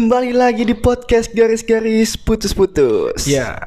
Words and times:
Kembali 0.00 0.32
lagi 0.32 0.64
di 0.64 0.72
podcast 0.72 1.28
garis-garis 1.28 2.16
putus-putus. 2.16 3.28
Ya, 3.28 3.60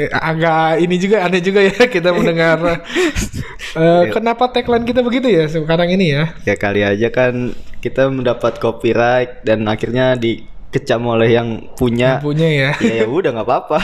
eh, 0.00 0.08
agak 0.08 0.80
ini 0.80 0.96
juga 0.96 1.28
aneh 1.28 1.44
juga 1.44 1.60
ya 1.60 1.84
kita 1.92 2.08
mendengar. 2.16 2.88
eh, 3.76 4.04
kenapa 4.08 4.48
tagline 4.48 4.88
kita 4.88 5.04
begitu 5.04 5.28
ya 5.28 5.44
sekarang 5.44 5.92
ini 5.92 6.16
ya? 6.16 6.32
Ya 6.48 6.56
kali 6.56 6.80
aja 6.80 7.12
kan 7.12 7.52
kita 7.84 8.08
mendapat 8.08 8.56
copyright 8.64 9.44
dan 9.44 9.68
akhirnya 9.68 10.16
dikecam 10.16 11.04
oleh 11.04 11.36
yang 11.36 11.68
punya. 11.76 12.16
Punya 12.24 12.48
ya. 12.48 12.70
Ya 12.80 13.04
ya 13.04 13.06
udah 13.12 13.36
nggak 13.36 13.44
apa-apa. 13.44 13.78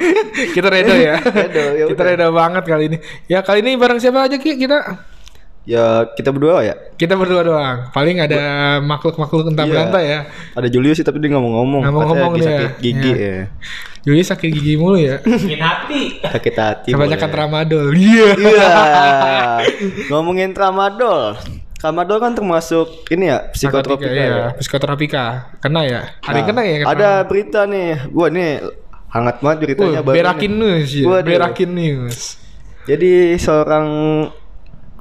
kita 0.56 0.72
redo 0.72 0.96
ya. 0.96 1.20
Redo, 1.20 1.64
ya 1.76 1.84
kita 1.92 2.00
udah. 2.00 2.12
redo 2.16 2.26
banget 2.32 2.64
kali 2.64 2.84
ini. 2.88 2.98
Ya 3.28 3.44
kali 3.44 3.60
ini 3.60 3.76
bareng 3.76 4.00
siapa 4.00 4.24
aja 4.24 4.40
Ki 4.40 4.56
kita? 4.56 5.04
Ya 5.66 5.84
kita 6.08 6.30
berdua 6.30 6.62
ya. 6.62 6.74
Kita 6.94 7.12
berdua 7.12 7.42
doang. 7.42 7.78
Paling 7.90 8.16
ada 8.18 8.42
makhluk-makhluk 8.80 9.50
entah 9.50 9.62
Iya. 9.62 9.72
berantai 9.74 10.04
ya. 10.06 10.20
Ada 10.54 10.68
Julius 10.70 10.96
sih 10.96 11.04
tapi 11.04 11.18
dia 11.18 11.28
nggak 11.28 11.42
mau 11.42 11.52
ngomong. 11.60 11.82
Nggak 11.82 11.92
mau 11.92 12.02
ngomong 12.06 12.32
dia. 12.34 12.46
sakit 12.46 12.70
gigi 12.78 13.12
Iya. 13.12 13.26
ya. 13.28 13.44
Jadi 14.06 14.22
sakit 14.22 14.48
gigi 14.48 14.74
mulu 14.76 14.94
ya. 14.96 15.18
Sakit 15.18 15.58
hati. 15.60 16.02
Sakit 16.22 16.54
hati. 16.54 16.88
Kebanyakan 16.90 17.28
tramadol. 17.28 17.86
Iya. 17.92 18.28
Iya. 18.38 18.70
Ngomongin 20.08 20.50
tramadol. 20.50 21.34
Tramadol 21.76 22.18
kan 22.18 22.32
termasuk 22.32 23.04
ini 23.10 23.28
ya 23.28 23.50
psikotropika 23.50 24.06
Narkotika, 24.06 24.16
ya. 24.16 24.24
iya. 24.24 24.46
Psikoterapika. 24.56 25.24
Kena 25.58 25.80
ya? 25.82 26.00
Ada 26.20 26.32
yang 26.32 26.38
Nah, 26.38 26.48
kena 26.48 26.62
ya? 26.62 26.76
Ada 26.86 27.10
berita 27.22 27.60
nih. 27.66 27.90
Wah, 28.10 28.28
nih 28.28 28.50
hangat 29.06 29.36
banget 29.40 29.58
beritanya 29.62 30.00
Uh, 30.00 30.04
baru 30.04 30.16
berakin 30.16 30.52
nih. 30.52 30.60
news 30.62 30.88
ya. 30.88 31.04
Berakin 31.20 31.70
news. 31.70 32.18
Jadi 32.86 33.12
seorang 33.36 33.86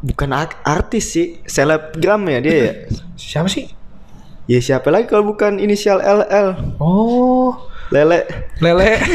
bukan 0.05 0.30
ar- 0.32 0.62
artis 0.62 1.09
sih, 1.09 1.41
selebgram 1.50 2.22
ya 2.30 2.40
dia 2.46 2.54
ya. 2.54 2.71
Siapa 3.18 3.49
sih? 3.49 3.74
ya 4.46 4.62
siapa 4.62 4.93
lagi 4.93 5.10
kalau 5.10 5.34
bukan 5.34 5.57
inisial 5.57 5.98
LL? 5.98 6.77
Oh, 6.77 7.57
Lele 7.90 8.29
Lele. 8.62 9.02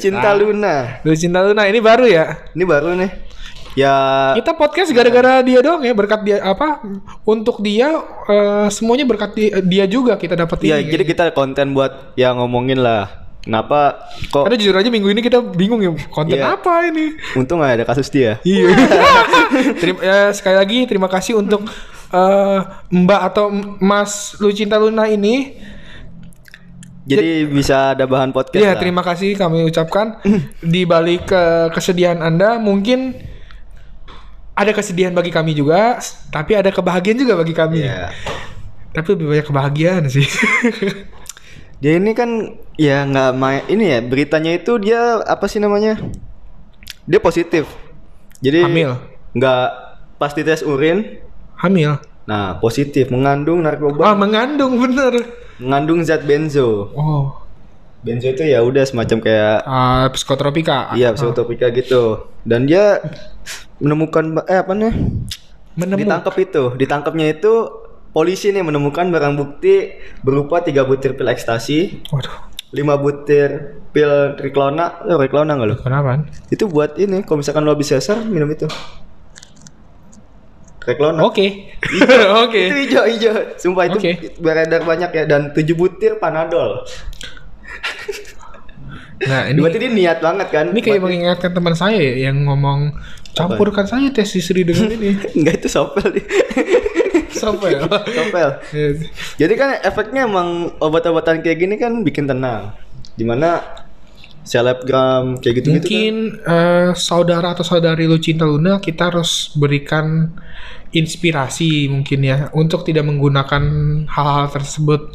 Cinta 0.00 0.32
Luna. 0.32 1.04
Lu 1.04 1.12
cinta 1.12 1.44
Luna 1.44 1.68
ini 1.68 1.84
baru 1.84 2.08
ya? 2.08 2.40
Ini 2.56 2.64
baru 2.64 2.96
nih. 2.96 3.28
Ya 3.78 3.94
Kita 4.34 4.58
podcast 4.58 4.90
gara-gara 4.90 5.46
dia 5.46 5.62
doang 5.62 5.78
ya, 5.86 5.94
berkat 5.94 6.26
dia 6.26 6.42
apa? 6.42 6.82
Untuk 7.22 7.62
dia 7.62 8.02
eh, 8.26 8.66
semuanya 8.72 9.06
berkat 9.06 9.30
dia, 9.36 9.62
dia 9.62 9.84
juga 9.86 10.18
kita 10.18 10.34
dapat 10.34 10.58
ya 10.66 10.82
ini. 10.82 10.90
jadi 10.90 11.04
kita 11.06 11.24
konten 11.30 11.70
buat 11.70 12.16
ya 12.18 12.34
ngomongin 12.34 12.82
lah. 12.82 13.19
Kenapa 13.40 14.04
kok 14.28 14.44
Karena 14.44 14.60
jujur 14.60 14.76
aja 14.76 14.92
minggu 14.92 15.08
ini 15.16 15.24
kita 15.24 15.40
bingung 15.40 15.80
ya 15.80 15.96
konten 16.12 16.36
Iya. 16.36 16.60
apa 16.60 16.84
ini. 16.84 17.16
untung 17.32 17.64
gak 17.64 17.80
ada 17.80 17.84
kasus 17.88 18.12
dia? 18.12 18.36
Iya. 18.44 18.68
terima 19.80 20.00
ya, 20.04 20.28
sekali 20.36 20.56
lagi 20.60 20.78
terima 20.84 21.08
kasih 21.08 21.40
untuk 21.40 21.64
eh, 22.12 22.58
Mbak 22.92 23.20
atau 23.32 23.48
Mas 23.80 24.36
Lucinta 24.38 24.76
Luna 24.76 25.08
ini. 25.08 25.56
Jadi 27.08 27.48
bisa 27.48 27.96
ada 27.96 28.04
bahan 28.04 28.30
podcast 28.30 28.60
Iya, 28.60 28.76
terima 28.76 29.00
kasih 29.00 29.34
kami 29.34 29.64
ucapkan 29.66 30.20
di 30.62 30.84
balik 30.84 31.32
ke 31.32 31.42
kesedihan 31.72 32.20
Anda 32.20 32.60
mungkin 32.60 33.16
ada 34.52 34.76
kesedihan 34.76 35.16
bagi 35.16 35.32
kami 35.32 35.56
juga, 35.56 35.96
tapi 36.28 36.52
ada 36.52 36.68
kebahagiaan 36.68 37.16
juga 37.16 37.40
bagi 37.40 37.56
kami. 37.56 37.80
Iya. 37.88 38.12
Tapi 38.92 39.16
lebih 39.16 39.26
banyak 39.32 39.46
kebahagiaan 39.48 40.04
sih. 40.12 40.28
Dia 41.80 41.96
ini 41.96 42.12
kan 42.12 42.30
ya 42.76 43.02
nggak 43.02 43.30
main 43.34 43.62
ini 43.66 43.84
ya 43.88 43.98
beritanya 44.04 44.52
itu 44.52 44.76
dia 44.76 45.24
apa 45.24 45.48
sih 45.48 45.56
namanya? 45.58 45.96
Dia 47.08 47.18
positif. 47.18 47.64
Jadi 48.40 48.64
Hamil. 48.64 49.00
nggak 49.32 49.64
pasti 50.16 50.44
tes 50.44 50.60
urin. 50.60 51.20
Hamil. 51.56 51.96
Nah 52.24 52.60
positif 52.60 53.08
mengandung 53.08 53.64
Ah, 53.64 53.72
narkoba, 53.72 54.12
mengandung 54.14 54.76
bener. 54.76 55.24
mengandung 55.56 56.00
zat 56.00 56.24
benzo. 56.24 56.88
Oh, 56.92 57.36
Benzo 58.00 58.32
itu 58.32 58.40
ya 58.44 58.64
udah 58.64 58.80
semacam 58.84 59.20
kayak 59.20 59.56
ah, 59.62 60.08
psikotropika. 60.08 60.96
iya 60.96 61.12
psikotropika 61.12 61.68
gitu. 61.68 62.28
Dan 62.44 62.64
dia 62.64 62.96
menemukan 63.76 64.40
eh 64.46 64.56
apa 64.56 64.72
nih? 64.72 64.92
Menemu. 65.76 66.00
Ditangkap 66.00 66.34
itu, 66.36 66.62
ditangkapnya 66.76 67.26
itu 67.30 67.52
polisi 68.10 68.50
nih 68.50 68.60
menemukan 68.60 69.06
barang 69.06 69.34
bukti 69.34 69.94
berupa 70.20 70.60
tiga 70.60 70.82
butir 70.82 71.14
pil 71.14 71.26
ekstasi, 71.26 72.02
Waduh, 72.08 72.36
lima 72.70 72.94
butir 72.94 73.48
pil 73.88 74.10
Riklona, 74.34 75.02
lo 75.04 75.16
Riklona 75.16 75.54
nggak 75.54 75.68
lo? 75.68 75.76
kenapa? 75.76 76.26
Itu 76.46 76.66
buat 76.66 76.94
ini, 76.96 77.22
kalau 77.22 77.38
misalkan 77.38 77.62
lo 77.62 77.70
habis 77.70 77.88
sesar 77.88 78.18
minum 78.20 78.46
itu. 78.46 78.66
Reklona. 80.80 81.22
Oke. 81.22 81.76
Oke. 82.42 82.60
Itu 82.66 82.76
hijau 82.80 83.04
hijau. 83.04 83.34
Sumpah 83.54 83.84
itu 83.86 83.98
Oke. 84.00 84.12
beredar 84.38 84.80
banyak 84.80 85.10
ya 85.12 85.24
dan 85.24 85.52
7 85.52 85.60
butir 85.72 86.16
panadol. 86.16 86.82
Nah, 89.20 89.44
ini 89.46 89.60
Berarti 89.60 89.76
dia 89.78 89.92
niat 89.92 90.18
banget 90.18 90.48
kan? 90.48 90.72
ini 90.72 90.80
kayak 90.80 90.96
Berarti- 90.96 91.04
mengingatkan 91.04 91.50
teman 91.52 91.74
saya 91.76 92.00
ya, 92.00 92.26
yang 92.26 92.48
ngomong 92.48 92.96
campurkan 93.30 93.84
saja 93.84 94.08
tes 94.08 94.32
istri 94.32 94.64
dengan 94.64 94.88
ini. 94.96 95.20
Enggak 95.36 95.60
itu 95.60 95.68
sopel 95.68 96.08
ya. 97.30 97.80
sopel. 98.14 98.50
Jadi 99.38 99.54
kan 99.56 99.78
efeknya 99.80 100.26
emang 100.26 100.74
obat-obatan 100.78 101.40
kayak 101.40 101.58
gini 101.58 101.74
kan 101.78 101.92
bikin 102.02 102.26
tenang. 102.26 102.74
Di 103.14 103.22
mana 103.22 103.60
selebgram 104.40 105.36
kayak 105.38 105.54
gitu-gitu 105.60 105.84
Mungkin 105.84 106.14
eh, 106.42 106.90
saudara 106.96 107.52
atau 107.52 107.62
saudari 107.62 108.08
Lucinta 108.08 108.48
Luna 108.48 108.80
kita 108.80 109.12
harus 109.12 109.52
berikan 109.54 110.32
inspirasi 110.90 111.86
mungkin 111.86 112.18
ya 112.26 112.50
untuk 112.56 112.82
tidak 112.82 113.06
menggunakan 113.06 113.62
hal-hal 114.10 114.46
tersebut 114.50 115.14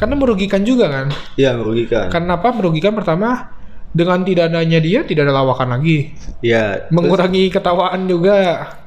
karena 0.00 0.16
merugikan 0.16 0.64
juga 0.64 0.88
kan. 0.88 1.06
kan. 1.12 1.36
Iya 1.36 1.60
merugikan. 1.60 2.08
Karena 2.08 2.40
apa? 2.40 2.48
Merugikan 2.56 2.96
pertama 2.96 3.52
dengan 3.92 4.24
tidak 4.24 4.48
adanya 4.48 4.80
dia 4.80 5.04
tidak 5.04 5.28
ada 5.28 5.44
lawakan 5.44 5.76
lagi. 5.76 6.14
Iya. 6.40 6.88
terus- 6.88 6.94
Mengurangi 6.94 7.52
ketawaan 7.52 8.08
juga. 8.08 8.36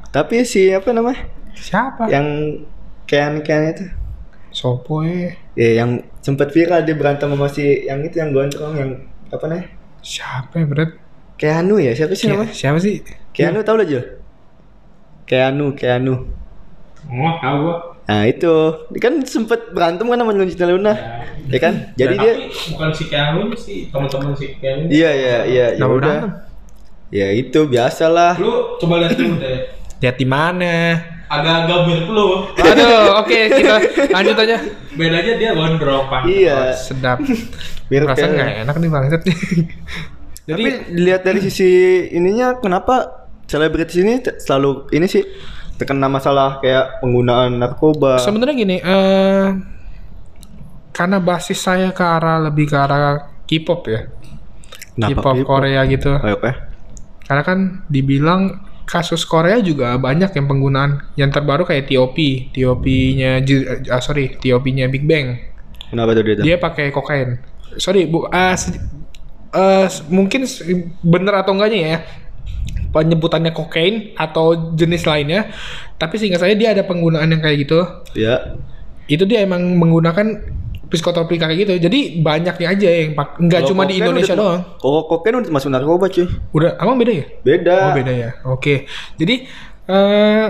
Tapi 0.09 0.41
si 0.41 0.73
apa 0.73 0.89
namanya? 0.89 1.29
Siapa? 1.53 2.09
Yang 2.09 2.27
Ken 3.05 3.41
Ken 3.41 3.61
itu. 3.69 3.85
Sopo 4.53 5.01
eh. 5.01 5.33
Ya 5.57 5.81
yang 5.81 6.01
sempat 6.21 6.53
viral 6.53 6.85
dia 6.85 6.93
berantem 6.93 7.29
sama 7.29 7.49
si 7.49 7.85
yang 7.85 8.01
itu 8.05 8.21
yang 8.21 8.29
gondrong 8.33 8.73
yang 8.77 8.91
apa 9.29 9.43
namanya? 9.49 9.65
Siapa 10.01 10.61
ya 10.61 10.65
berat? 10.69 10.89
Keanu 11.37 11.81
ya 11.81 11.91
siapa 11.97 12.13
sih 12.13 12.29
namanya? 12.29 12.53
Siapa 12.53 12.77
sih? 12.77 13.01
Keanu 13.33 13.65
tau 13.65 13.75
lah 13.75 13.85
Jul? 13.85 14.03
Keanu, 15.25 15.73
Keanu. 15.73 16.15
Oh, 17.09 17.33
tahu 17.39 17.57
gua. 17.67 17.75
Nah 18.03 18.27
itu 18.27 18.51
dia 18.91 18.99
kan 18.99 19.13
sempet 19.23 19.71
berantem 19.71 20.03
kan 20.03 20.19
sama 20.19 20.35
Lucinta 20.35 20.67
Luna, 20.67 20.93
ya 21.47 21.59
kan? 21.59 21.73
Jadi 21.95 22.15
Ya, 22.15 22.21
dia, 22.21 22.33
tapi 22.35 22.51
bukan 22.75 22.89
si 22.91 23.03
Keanu 23.07 23.41
sih, 23.55 23.87
teman-teman 23.87 24.35
si 24.35 24.59
Keanu. 24.59 24.91
iya 24.91 25.09
iya 25.15 25.37
iya, 25.47 25.65
ya 25.79 25.85
udah. 25.87 26.17
berantem? 26.19 26.31
Ya 27.09 27.27
itu 27.31 27.59
biasalah. 27.65 28.35
Lu 28.37 28.75
coba 28.77 29.07
lihat 29.07 29.15
dulu 29.15 29.39
deh. 29.39 29.71
Lihat 30.03 30.15
di 30.19 30.27
mana? 30.27 30.73
Agak-agak 31.33 31.79
mirip 31.89 32.07
lu. 32.07 32.27
Aduh, 32.53 33.19
oke 33.19 33.39
kita 33.49 33.75
lanjut 34.11 34.37
aja. 34.37 34.57
Bedanya 34.93 35.33
dia 35.33 35.51
gondrong 35.53 36.05
pan. 36.05 36.21
Iya. 36.25 36.77
Sedap. 36.77 37.17
Mirip 37.89 38.05
Perasaan 38.07 38.29
kayak- 38.29 38.37
nggak 38.37 38.63
enak 38.63 38.75
nih 38.77 38.89
bangsat 38.89 39.21
nih. 39.25 39.37
Jadi 40.49 40.63
Tapi 40.63 40.71
dilihat 40.91 41.21
dari 41.23 41.39
sisi 41.39 41.69
ininya 42.11 42.59
kenapa 42.59 43.25
selebritis 43.47 43.95
ini 43.95 44.19
selalu 44.37 44.91
ini 44.91 45.07
sih 45.07 45.23
terkena 45.73 46.05
masalah 46.05 46.59
kayak 46.59 46.99
penggunaan 46.99 47.57
narkoba. 47.57 48.19
sebenarnya 48.19 48.55
gini, 48.55 48.77
eh 48.77 49.47
karena 50.91 51.17
basis 51.17 51.57
saya 51.57 51.89
ke 51.89 52.03
arah 52.03 52.43
lebih 52.43 52.69
ke 52.69 52.77
arah 52.77 53.23
K-pop 53.47 53.81
ya. 53.87 54.01
K-pop? 54.93 55.35
Korea 55.41 55.81
gitu. 55.87 56.13
Oke. 56.13 56.51
Karena 57.23 57.41
kan 57.41 57.59
dibilang 57.87 58.61
kasus 58.83 59.23
Korea 59.23 59.63
juga 59.63 59.95
banyak 59.95 60.35
yang 60.35 60.45
penggunaan 60.45 60.91
yang 61.15 61.31
terbaru 61.31 61.63
kayak 61.63 61.87
TOP, 61.87 62.17
TOP-nya 62.51 63.39
ah, 63.89 64.01
sorry, 64.03 64.35
TOP-nya 64.37 64.91
Big 64.91 65.07
Bang. 65.07 65.39
Kenapa 65.87 66.11
tuh 66.13 66.23
dia? 66.25 66.43
Dia 66.43 66.57
pakai 66.57 66.89
kokain. 66.89 67.39
Sorry, 67.77 68.05
Bu, 68.05 68.27
eh, 68.27 68.55
s- 69.87 70.03
mungkin 70.09 70.45
bener 71.01 71.33
atau 71.37 71.53
enggaknya 71.53 71.79
ya 71.79 71.97
penyebutannya 72.93 73.49
kokain 73.53 74.13
atau 74.13 74.73
jenis 74.77 75.05
lainnya. 75.05 75.49
Tapi 75.97 76.17
sehingga 76.21 76.37
saya 76.37 76.53
dia 76.53 76.73
ada 76.77 76.85
penggunaan 76.85 77.25
yang 77.29 77.41
kayak 77.41 77.65
gitu. 77.65 77.81
Ya. 78.13 78.57
Itu 79.09 79.25
dia 79.25 79.41
emang 79.41 79.65
menggunakan 79.77 80.45
psikotropika 80.93 81.49
kayak 81.49 81.65
gitu. 81.65 81.73
Jadi 81.89 82.21
banyaknya 82.21 82.67
aja 82.69 82.87
yang 82.87 83.17
pak 83.17 83.41
nggak 83.41 83.61
cuma 83.65 83.89
di 83.89 83.97
Indonesia 83.97 84.37
udah- 84.37 84.41
doang. 84.45 84.61
Kalau 84.77 85.01
kokain 85.09 85.35
udah 85.41 85.49
masuk 85.49 85.69
narkoba 85.73 86.05
cuy. 86.13 86.29
Udah, 86.53 86.77
emang 86.77 87.01
beda 87.01 87.11
ya? 87.17 87.25
Beda. 87.41 87.75
Oh 87.89 87.91
beda 87.97 88.13
ya. 88.13 88.29
Oke. 88.45 88.85
Jadi 89.17 89.49
eh 89.89 90.47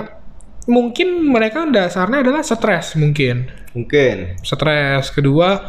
mungkin 0.68 1.31
mereka 1.31 1.63
dasarnya 1.63 2.19
adalah 2.19 2.44
stres 2.44 3.00
mungkin. 3.00 3.48
Mungkin. 3.72 4.44
Stres. 4.44 5.07
Kedua 5.16 5.63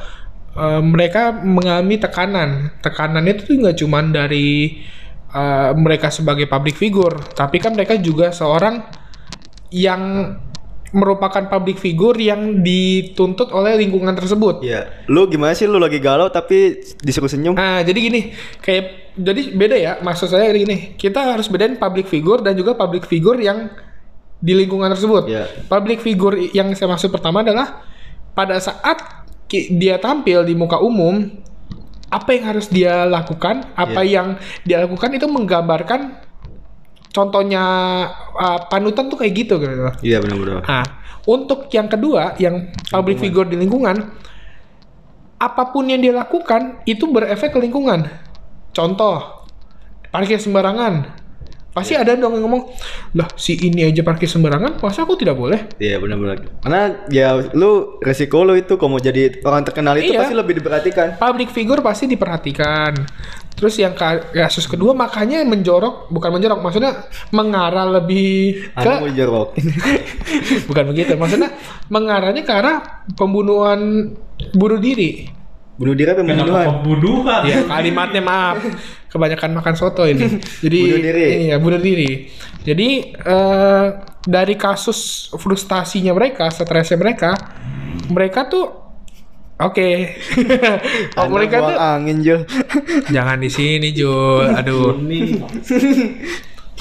eh, 0.59 0.83
mereka 0.83 1.31
mengalami 1.31 2.03
tekanan. 2.03 2.75
Tekanan 2.83 3.23
itu 3.31 3.47
tuh 3.47 3.57
nggak 3.63 3.79
cuma 3.79 4.03
dari 4.03 4.83
eh, 5.31 5.71
mereka 5.79 6.11
sebagai 6.11 6.51
public 6.51 6.75
figure, 6.75 7.15
tapi 7.39 7.63
kan 7.63 7.79
mereka 7.79 7.95
juga 7.99 8.35
seorang 8.35 8.83
yang 9.75 10.03
merupakan 10.95 11.51
public 11.51 11.83
figure 11.83 12.15
yang 12.15 12.63
dituntut 12.63 13.51
oleh 13.51 13.75
lingkungan 13.75 14.15
tersebut. 14.15 14.63
Iya. 14.63 15.05
Lu 15.11 15.27
gimana 15.27 15.51
sih 15.53 15.67
lu 15.67 15.83
lagi 15.83 15.99
galau 15.99 16.31
tapi 16.31 16.79
disuruh 17.03 17.27
senyum? 17.27 17.59
Nah, 17.59 17.83
jadi 17.83 17.99
gini, 17.99 18.31
kayak 18.63 19.13
jadi 19.19 19.43
beda 19.51 19.77
ya. 19.77 19.93
Maksud 19.99 20.31
saya 20.31 20.55
gini, 20.55 20.95
kita 20.95 21.35
harus 21.35 21.51
bedain 21.51 21.75
public 21.75 22.07
figure 22.07 22.41
dan 22.47 22.55
juga 22.55 22.79
public 22.79 23.11
figure 23.11 23.43
yang 23.43 23.75
di 24.39 24.55
lingkungan 24.55 24.87
tersebut. 24.95 25.27
Iya. 25.27 25.45
Public 25.67 25.99
figure 25.99 26.39
yang 26.55 26.71
saya 26.79 26.87
maksud 26.95 27.11
pertama 27.11 27.43
adalah 27.43 27.83
pada 28.39 28.63
saat 28.63 29.27
dia 29.51 29.99
tampil 29.99 30.47
di 30.47 30.55
muka 30.55 30.79
umum, 30.79 31.27
apa 32.11 32.31
yang 32.39 32.55
harus 32.55 32.71
dia 32.71 33.03
lakukan, 33.07 33.67
apa 33.75 34.07
Iya. 34.07 34.23
yang 34.23 34.29
dia 34.63 34.87
lakukan 34.87 35.11
itu 35.11 35.27
menggambarkan 35.27 36.24
contohnya 37.15 37.63
uh, 38.35 38.59
panutan 38.67 39.07
tuh 39.07 39.23
kayak 39.23 39.33
gitu 39.39 39.63
gitu. 39.63 39.71
Iya 40.03 40.19
benar-benar. 40.19 40.67
Nah, 40.67 40.85
untuk 41.25 41.71
yang 41.71 41.87
kedua, 41.87 42.35
yang 42.43 42.75
public 42.91 43.23
figure 43.23 43.47
di 43.47 43.55
lingkungan, 43.57 43.97
apa 45.39 45.63
pun 45.71 45.87
yang 45.87 46.03
dia 46.03 46.13
lakukan 46.13 46.83
itu 46.85 47.07
berefek 47.07 47.55
ke 47.55 47.59
lingkungan. 47.63 48.11
Contoh, 48.75 49.47
parkir 50.11 50.43
sembarangan. 50.43 51.23
Pasti 51.75 51.99
ada 51.99 52.15
dong 52.15 52.39
yang 52.39 52.47
ngomong, 52.47 52.71
lah 53.19 53.27
si 53.35 53.59
ini 53.59 53.83
aja 53.83 54.07
parkir 54.07 54.31
sembarangan, 54.31 54.79
masa 54.79 55.03
aku 55.03 55.19
tidak 55.19 55.35
boleh? 55.35 55.75
Iya 55.83 55.99
benar-benar. 55.99 56.63
Karena 56.63 57.03
ya 57.11 57.35
lu 57.51 57.99
resiko 57.99 58.47
lu 58.47 58.55
itu 58.55 58.79
kalau 58.79 58.95
mau 58.95 59.03
jadi 59.03 59.43
orang 59.43 59.67
terkenal 59.67 59.99
itu 59.99 60.15
Iya. 60.15 60.23
pasti 60.23 60.39
lebih 60.39 60.63
diperhatikan. 60.63 61.19
Public 61.19 61.51
figure 61.51 61.83
pasti 61.83 62.07
diperhatikan. 62.07 62.95
Terus 63.55 63.75
yang 63.79 63.95
ka- 63.95 64.35
kasus 64.35 64.67
kedua 64.67 64.93
makanya 64.93 65.47
menjorok, 65.47 66.11
bukan 66.11 66.31
menjorok, 66.35 66.59
maksudnya 66.59 67.07
mengarah 67.31 67.87
lebih 67.87 68.67
ke 68.75 68.83
Anu 68.83 69.07
mau 69.07 69.11
jorok. 69.11 69.49
bukan 70.69 70.85
begitu, 70.91 71.15
maksudnya 71.15 71.55
mengarahnya 71.87 72.43
ke 72.43 72.51
arah 72.51 73.07
pembunuhan 73.15 74.11
bunuh 74.53 74.83
diri. 74.83 75.31
Bunuh 75.75 75.95
diri 75.95 76.15
apa 76.15 76.23
Kenapa 76.23 76.39
pembunuhan? 76.39 76.67
pembunuhan? 76.83 77.41
Iya, 77.47 77.59
kalimatnya 77.67 78.23
maaf. 78.23 78.59
Kebanyakan 79.11 79.51
makan 79.55 79.75
soto 79.75 80.03
ini. 80.07 80.39
Jadi 80.67 80.79
Bunuh 80.91 81.03
diri. 81.03 81.27
Iya, 81.47 81.57
bunuh 81.63 81.81
diri. 81.83 82.11
Jadi 82.67 82.89
eh, 83.15 83.87
dari 84.23 84.55
kasus 84.59 85.31
frustasinya 85.35 86.11
mereka, 86.11 86.51
stresnya 86.51 86.99
mereka, 86.99 87.35
mereka 88.11 88.47
tuh 88.47 88.84
oke. 89.61 89.89
oh, 91.15 91.23
Anda 91.27 91.31
mereka 91.31 91.57
tuh 91.63 91.77
angin 91.79 92.19
Jul. 92.25 92.41
jangan 93.11 93.39
di 93.39 93.51
sini, 93.51 93.95
Jul. 93.95 94.51
Aduh. 94.59 94.99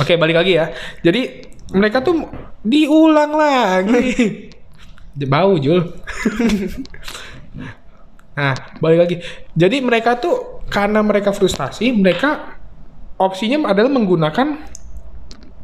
Oke, 0.01 0.17
balik 0.17 0.41
lagi 0.41 0.57
ya. 0.57 0.73
Jadi 1.05 1.21
mereka 1.73 2.01
tuh 2.01 2.25
diulang 2.65 3.37
lagi. 3.37 4.49
Bau, 5.29 5.61
Jul. 5.61 5.79
nah, 8.37 8.57
balik 8.81 8.99
lagi. 9.05 9.15
Jadi 9.53 9.77
mereka 9.85 10.17
tuh 10.17 10.65
karena 10.73 11.05
mereka 11.05 11.29
frustasi, 11.29 11.93
mereka 11.93 12.57
opsinya 13.21 13.69
adalah 13.69 13.93
menggunakan 13.93 14.73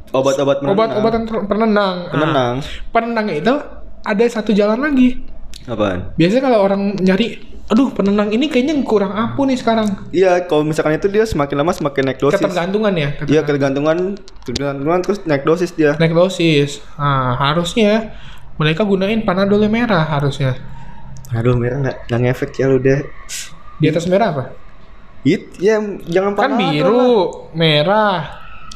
Obat-obat 0.10 0.66
obat-obatan 0.66 1.22
ter- 1.30 1.46
penenang. 1.46 2.10
Nah, 2.10 2.12
Penenang. 2.14 2.56
penenang 2.90 3.28
itu 3.30 3.54
ada 4.02 4.26
satu 4.26 4.50
jalan 4.58 4.82
lagi. 4.82 5.22
Apaan? 5.66 6.16
Biasanya 6.16 6.44
kalau 6.46 6.60
orang 6.64 6.82
nyari, 6.98 7.40
aduh 7.68 7.92
penenang 7.92 8.32
ini 8.32 8.48
kayaknya 8.48 8.80
kurang 8.82 9.12
ampuh 9.12 9.44
nih 9.46 9.60
sekarang. 9.60 9.88
Iya, 10.10 10.48
kalau 10.48 10.64
misalkan 10.64 10.96
itu 10.96 11.08
dia 11.08 11.26
semakin 11.26 11.56
lama 11.60 11.72
semakin 11.74 12.04
naik 12.10 12.20
dosis. 12.20 12.40
Ketergantungan 12.40 12.94
ya. 12.96 13.10
Iya, 13.26 13.42
ketergantungan, 13.44 13.98
ketergantungan 14.42 15.00
terus 15.04 15.20
naik 15.26 15.44
dosis 15.44 15.72
dia. 15.74 15.94
naik 15.98 16.16
dosis. 16.16 16.80
Nah, 16.96 17.36
harusnya 17.38 18.16
mereka 18.56 18.84
gunain 18.84 19.22
panadol 19.22 19.62
yang 19.62 19.74
merah 19.74 20.04
harusnya. 20.04 20.58
Aduh, 21.30 21.54
merah 21.54 21.78
nggak 21.80 21.98
nggak 22.10 22.20
ngefek 22.26 22.52
ya 22.58 22.66
lu 22.66 22.82
deh. 22.82 23.06
Di 23.78 23.86
atas 23.88 24.10
merah 24.10 24.34
apa? 24.34 24.44
It, 25.22 25.60
ya 25.60 25.78
jangan 26.08 26.34
Kan 26.34 26.56
panadol 26.56 26.60
biru, 26.74 26.96
lah. 26.98 27.26
merah. 27.54 28.20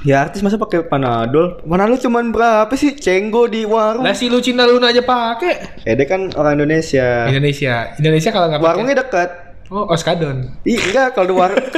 Ya 0.03 0.21
artis 0.21 0.39
masa 0.39 0.55
pakai 0.55 0.83
panadol? 0.83 1.63
Panadol 1.63 1.95
cuman 1.95 2.29
berapa 2.29 2.71
sih? 2.73 2.91
Cenggo 2.93 3.47
di 3.47 3.63
warung. 3.63 4.03
Lah 4.03 4.11
si 4.11 4.27
Lucinta 4.27 4.63
Luna 4.63 4.91
aja 4.91 4.99
pakai. 4.99 5.79
Eh 5.81 5.95
dia 5.95 6.03
kan 6.03 6.27
orang 6.33 6.59
Indonesia. 6.59 7.23
Indonesia. 7.25 7.95
Indonesia 7.95 8.29
kalau 8.29 8.47
nggak 8.47 8.59
pakai. 8.59 8.69
Warungnya 8.69 8.95
dekat. 8.99 9.29
Oh, 9.71 9.87
Oskadon. 9.87 10.59
Ih, 10.63 10.77
enggak 10.77 11.15
kalau 11.15 11.25
di 11.25 11.33
warung. 11.33 11.57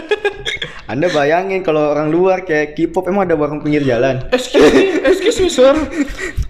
Anda 0.86 1.08
bayangin 1.08 1.62
kalau 1.62 1.94
orang 1.94 2.10
luar 2.10 2.42
kayak 2.42 2.74
K-pop 2.74 3.08
emang 3.08 3.26
ada 3.26 3.34
warung 3.34 3.58
pinggir 3.58 3.82
jalan. 3.82 4.22
Excuse 4.30 4.70
me, 4.70 4.84
excuse 5.10 5.38
me, 5.40 5.50
sir. 5.50 5.74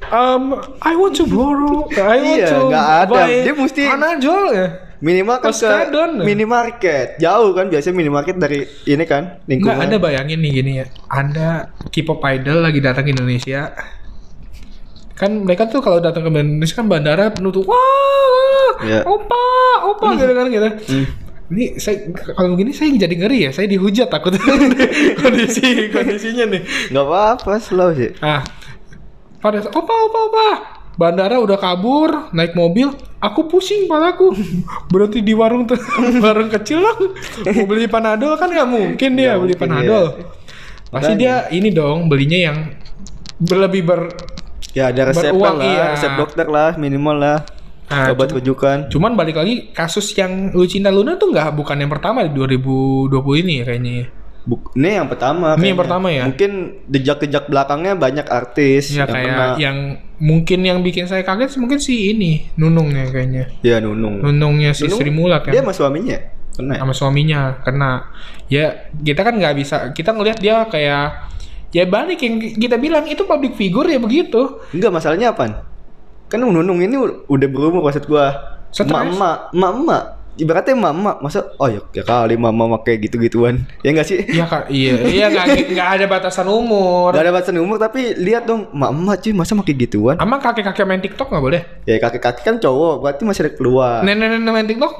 Um, 0.06 0.56
I 0.80 0.96
want 0.96 1.16
to 1.16 1.26
borrow. 1.26 1.88
I 1.94 2.20
want 2.20 2.40
Iya, 2.40 2.48
to 2.50 2.60
nggak 2.68 2.88
ada. 3.00 3.12
buy 3.12 3.32
Dia 3.44 3.54
mesti- 3.54 3.88
Panadol 3.88 4.44
ya. 4.52 4.68
Minimal 5.06 5.38
kan 5.38 5.54
Oskadon. 5.54 6.12
ke 6.18 6.26
minimarket. 6.26 7.08
Jauh 7.22 7.54
kan 7.54 7.70
biasanya 7.70 7.94
minimarket 7.94 8.36
dari 8.36 8.66
ini 8.90 9.06
kan 9.06 9.38
Nggak, 9.38 9.46
lingkungan. 9.46 9.78
Anda 9.86 9.98
bayangin 10.02 10.42
nih 10.42 10.52
gini 10.52 10.72
ya. 10.82 10.86
Anda 11.08 11.70
K-pop 11.86 12.18
idol 12.26 12.66
lagi 12.66 12.82
datang 12.82 13.06
ke 13.06 13.14
Indonesia. 13.14 13.70
Kan 15.14 15.46
mereka 15.46 15.70
tuh 15.70 15.80
kalau 15.80 16.02
datang 16.02 16.26
ke 16.26 16.30
Indonesia 16.34 16.76
kan 16.76 16.90
bandara 16.90 17.30
penuh 17.30 17.54
tuh 17.54 17.64
wah, 17.64 18.72
Iya. 18.82 19.06
opa, 19.06 19.46
opa 19.88 20.18
gitu 20.18 20.34
kan 20.34 20.46
gitu. 20.50 20.70
Hmm. 20.92 21.06
Ini 21.46 21.78
saya 21.78 21.96
kalau 22.34 22.58
begini 22.58 22.74
saya 22.74 22.90
jadi 22.90 23.16
ngeri 23.16 23.40
ya. 23.46 23.52
Saya 23.54 23.70
dihujat 23.70 24.10
takut 24.10 24.34
kondisi 25.22 25.94
kondisinya 25.94 26.50
nih. 26.50 26.62
Nggak 26.90 27.06
apa-apa, 27.06 27.62
slow 27.62 27.94
sih. 27.94 28.10
Ah, 28.20 28.42
pada 29.38 29.62
opa, 29.64 29.94
opa, 29.94 30.20
opa. 30.26 30.48
Bandara 30.96 31.44
udah 31.44 31.60
kabur, 31.60 32.32
naik 32.32 32.56
mobil. 32.56 32.88
Aku 33.20 33.52
pusing 33.52 33.84
palaku. 33.86 34.32
Berhenti 34.88 35.20
di 35.20 35.36
warung 35.36 35.68
tuh, 35.68 35.76
warung 36.24 36.48
kecil 36.48 36.80
lah. 36.80 36.96
Mau 37.52 37.68
beli 37.68 37.92
panadol 37.92 38.40
kan 38.40 38.48
nggak 38.48 38.70
mungkin 38.70 39.10
dia 39.20 39.36
Nggak 39.36 39.42
beli 39.44 39.56
mungkin, 39.56 39.60
panadol. 39.60 40.06
iya. 40.08 40.24
Pasti 40.86 41.12
Makanya. 41.12 41.20
dia 41.20 41.36
ini 41.52 41.70
dong 41.74 42.08
belinya 42.08 42.40
yang 42.40 42.58
berlebih 43.36 43.82
ber. 43.84 44.02
Ya 44.72 44.92
ada 44.92 45.08
resep 45.08 45.32
Beruang, 45.32 45.60
lah, 45.60 45.66
iya. 45.68 45.86
resep 45.96 46.12
dokter 46.16 46.48
lah 46.48 46.76
minimal 46.80 47.16
lah. 47.16 47.38
Nah, 47.86 48.12
Obat 48.16 48.34
rujukan. 48.34 48.90
Cuman 48.90 49.14
balik 49.14 49.38
lagi 49.38 49.70
kasus 49.70 50.10
yang 50.18 50.50
Lucinta 50.56 50.90
Luna 50.90 51.20
tuh 51.20 51.30
nggak 51.30 51.54
bukan 51.54 51.78
yang 51.78 51.92
pertama 51.92 52.26
di 52.26 52.32
2020 52.34 53.12
ini 53.46 53.54
ya 53.62 53.66
kayaknya. 53.68 53.96
Buk- 54.46 54.78
ini 54.78 55.02
yang 55.02 55.10
pertama. 55.10 55.58
Ini 55.58 55.74
yang 55.74 55.82
pertama 55.82 56.08
ya? 56.14 56.24
Mungkin 56.30 56.52
jejak-jejak 56.86 57.50
belakangnya 57.50 57.98
banyak 57.98 58.30
artis 58.30 58.94
Ya 58.94 59.04
yang 59.04 59.10
kayak 59.10 59.26
pernah- 59.26 59.58
yang 59.58 59.78
mungkin 60.22 60.60
yang 60.62 60.80
bikin 60.86 61.10
saya 61.10 61.26
kaget 61.26 61.58
mungkin 61.58 61.82
si 61.82 62.14
ini 62.14 62.46
Nunungnya 62.54 63.10
kayaknya. 63.10 63.50
Ya 63.66 63.82
Nunung. 63.82 64.22
Nunungnya 64.22 64.78
si 64.78 64.86
Nunung, 64.86 65.02
Sri 65.02 65.10
Mulat 65.10 65.42
kan. 65.50 65.52
Dia 65.52 65.66
sama 65.66 65.74
suaminya. 65.74 66.18
Kena. 66.56 66.72
ya? 66.72 66.88
sama 66.88 66.96
suaminya 66.96 67.60
karena 67.68 67.90
ya 68.48 68.88
kita 68.96 69.28
kan 69.28 69.36
nggak 69.36 69.60
bisa 69.60 69.92
kita 69.92 70.16
ngelihat 70.16 70.40
dia 70.40 70.64
kayak 70.64 71.36
ya 71.76 71.84
balik 71.84 72.24
yang 72.24 72.40
kita 72.40 72.80
bilang 72.80 73.04
itu 73.12 73.28
public 73.28 73.60
figure 73.60 73.92
ya 73.92 74.00
begitu 74.00 74.64
Enggak 74.72 74.96
masalahnya 74.96 75.36
apa? 75.36 75.68
Kan 76.32 76.40
Nunung 76.40 76.80
ini 76.80 76.96
udah 77.28 77.48
berumur 77.52 77.84
maksud 77.84 78.08
gua. 78.08 78.56
Stres. 78.72 78.88
Emak-emak, 78.88 79.52
emak-emak. 79.52 80.04
Ibaratnya 80.36 80.76
emak-emak, 80.76 81.16
masa 81.24 81.56
oh 81.56 81.72
ya, 81.72 81.80
ya 81.96 82.04
kali 82.04 82.36
mama 82.36 82.76
kayak 82.84 83.08
gitu-gituan. 83.08 83.64
Ya 83.88 83.96
enggak 83.96 84.08
sih? 84.12 84.20
iya 84.28 84.44
kak 84.44 84.68
iya 84.68 84.94
iya 85.08 85.26
nggak 85.32 85.46
nggak 85.74 85.90
ada 85.96 86.06
batasan 86.12 86.52
umur 86.52 87.16
Gak 87.16 87.24
ada 87.24 87.32
batasan 87.32 87.56
umur 87.64 87.80
tapi 87.80 88.12
lihat 88.20 88.44
dong 88.44 88.68
emak-emak 88.76 89.16
cuy 89.24 89.32
masa 89.32 89.56
pakai 89.56 89.76
gituan? 89.80 90.16
Emang 90.20 90.44
kakek-kakek 90.44 90.84
main 90.84 91.00
TikTok 91.00 91.32
nggak 91.32 91.44
boleh? 91.44 91.62
Ya 91.88 91.96
kakek-kakek 92.04 92.44
kan 92.44 92.56
cowok, 92.60 93.00
berarti 93.00 93.22
masih 93.24 93.42
ada 93.48 93.52
keluar. 93.56 94.04
Nenek-nenek 94.04 94.52
main 94.52 94.68
TikTok? 94.68 94.94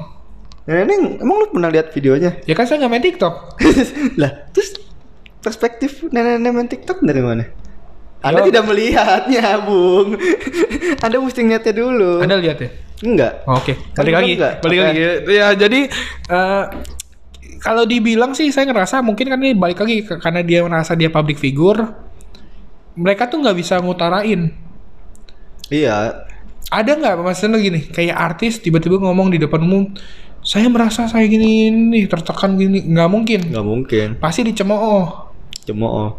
Nenek, 0.66 1.22
emang 1.22 1.36
lu 1.38 1.46
pernah 1.52 1.70
lihat 1.70 1.92
videonya? 1.92 2.42
Ya 2.48 2.56
kan 2.56 2.64
saya 2.66 2.82
nggak 2.82 2.92
main 2.96 3.04
TikTok. 3.04 3.34
lah, 4.20 4.50
terus 4.50 4.74
perspektif 5.44 6.02
nenek-nenek 6.08 6.52
main 6.56 6.68
TikTok 6.72 7.04
dari 7.04 7.20
mana? 7.22 7.44
Anda 8.24 8.42
Yo. 8.42 8.46
tidak 8.50 8.64
melihatnya, 8.66 9.62
Bung. 9.62 10.18
Anda 11.04 11.16
mesti 11.22 11.40
ngeliatnya 11.44 11.74
dulu. 11.76 12.24
Anda 12.24 12.40
lihat 12.40 12.58
ya? 12.58 12.70
Enggak. 13.04 13.44
Oh, 13.44 13.60
Oke, 13.60 13.76
Kan 13.92 14.08
balik 14.08 14.14
lagi, 14.16 14.32
nggak? 14.40 14.52
balik 14.64 14.78
Oke. 14.78 14.86
lagi. 14.88 15.00
Ya 15.28 15.46
jadi 15.52 15.80
eh, 16.32 16.64
kalau 17.60 17.84
dibilang 17.84 18.32
sih 18.32 18.48
saya 18.48 18.70
ngerasa 18.70 19.04
mungkin 19.04 19.26
kan 19.28 19.38
ini 19.42 19.52
balik 19.52 19.82
lagi 19.82 20.06
karena 20.06 20.40
dia 20.40 20.64
merasa 20.64 20.96
dia 20.96 21.12
public 21.12 21.36
figure, 21.36 21.82
mereka 22.96 23.28
tuh 23.28 23.44
nggak 23.44 23.56
bisa 23.56 23.76
ngutarain. 23.82 24.48
Iya. 25.68 26.24
Ada 26.66 26.90
nggak 26.98 27.14
maksudnya 27.22 27.58
gini, 27.60 27.84
kayak 27.90 28.16
artis 28.16 28.58
tiba-tiba 28.58 28.98
ngomong 28.98 29.30
di 29.30 29.38
depan 29.38 29.62
umum, 29.62 29.92
saya 30.42 30.66
merasa 30.66 31.06
saya 31.06 31.26
gini 31.28 31.70
nih 31.70 32.06
tertekan 32.10 32.56
gini, 32.58 32.82
nggak 32.82 33.10
mungkin. 33.10 33.40
Nggak 33.52 33.66
mungkin. 33.66 34.08
Pasti 34.18 34.46
dicemooh. 34.46 35.30
Cemooh. 35.66 36.16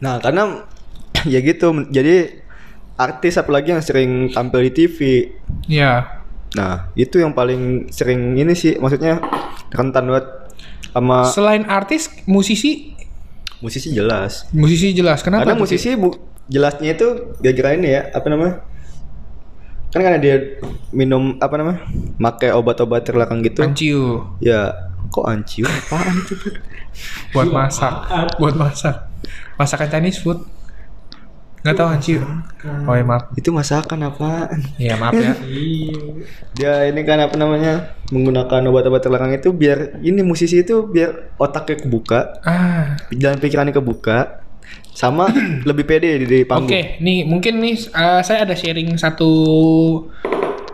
Nah, 0.00 0.20
karena 0.20 0.64
ya 1.32 1.40
gitu. 1.40 1.88
Jadi 1.88 2.45
artis 2.96 3.36
apalagi 3.36 3.76
yang 3.76 3.84
sering 3.84 4.32
tampil 4.32 4.64
di 4.66 4.72
TV. 4.72 4.98
Ya, 5.68 6.16
Nah, 6.56 6.88
itu 6.96 7.20
yang 7.20 7.36
paling 7.36 7.92
sering 7.92 8.32
ini 8.38 8.56
sih 8.56 8.80
maksudnya 8.80 9.20
rentan 9.68 10.08
banget 10.08 10.26
sama 10.94 11.28
selain 11.28 11.68
artis, 11.68 12.08
musisi, 12.24 12.96
musisi 13.60 13.92
jelas. 13.92 14.48
musisi 14.56 14.96
jelas. 14.96 15.20
Kenapa? 15.20 15.44
Karena 15.44 15.60
musisi 15.60 15.92
bu, 15.92 16.16
jelasnya 16.48 16.96
itu 16.96 17.36
gara-gara 17.44 17.76
ini 17.76 17.88
ya, 17.92 18.02
apa 18.14 18.26
namanya? 18.32 18.56
kan 19.86 20.02
karena 20.02 20.20
dia 20.20 20.36
minum 20.92 21.40
apa 21.40 21.56
namanya 21.56 21.80
pakai 22.20 22.52
obat-obat 22.52 23.06
terlakang 23.06 23.40
gitu 23.40 23.64
Anciu 23.64 24.28
ya 24.44 24.74
kok 25.08 25.24
anciu 25.24 25.64
apaan 25.64 26.20
itu 26.20 26.36
buat 27.32 27.48
masak, 27.48 27.94
buat 28.36 28.52
masak. 28.56 29.08
Masakan 29.56 29.88
Chinese 29.88 30.20
food. 30.20 30.44
Nggak 31.66 31.76
tahu 31.76 31.88
Anciu. 31.90 32.20
Oh 32.86 32.94
ya 32.94 33.02
maaf. 33.02 33.34
itu 33.34 33.50
masakan 33.50 34.06
apaan 34.06 34.62
Ya 34.78 34.94
maaf 34.94 35.14
ya. 35.14 35.34
dia 36.56 36.86
ini 36.86 37.02
kan 37.02 37.18
apa 37.18 37.34
namanya 37.34 37.90
menggunakan 38.10 38.62
obat-obat 38.70 39.02
terlarang 39.02 39.34
itu 39.34 39.50
biar 39.50 39.98
ini 40.00 40.22
musisi 40.22 40.62
itu 40.62 40.86
biar 40.86 41.34
otaknya 41.36 41.82
kebuka 41.82 42.38
Ah, 42.40 42.94
jalan 43.10 43.38
pikirannya 43.38 43.74
kebuka 43.74 44.46
sama 44.90 45.26
lebih 45.68 45.84
pede 45.84 46.22
di, 46.22 46.26
di 46.26 46.38
Oke, 46.42 46.48
panggung 46.48 46.70
nih 47.02 47.26
mungkin 47.26 47.58
nih 47.58 47.74
eh, 47.84 48.20
saya 48.22 48.46
ada 48.46 48.54
sharing 48.54 48.94
satu 48.96 49.30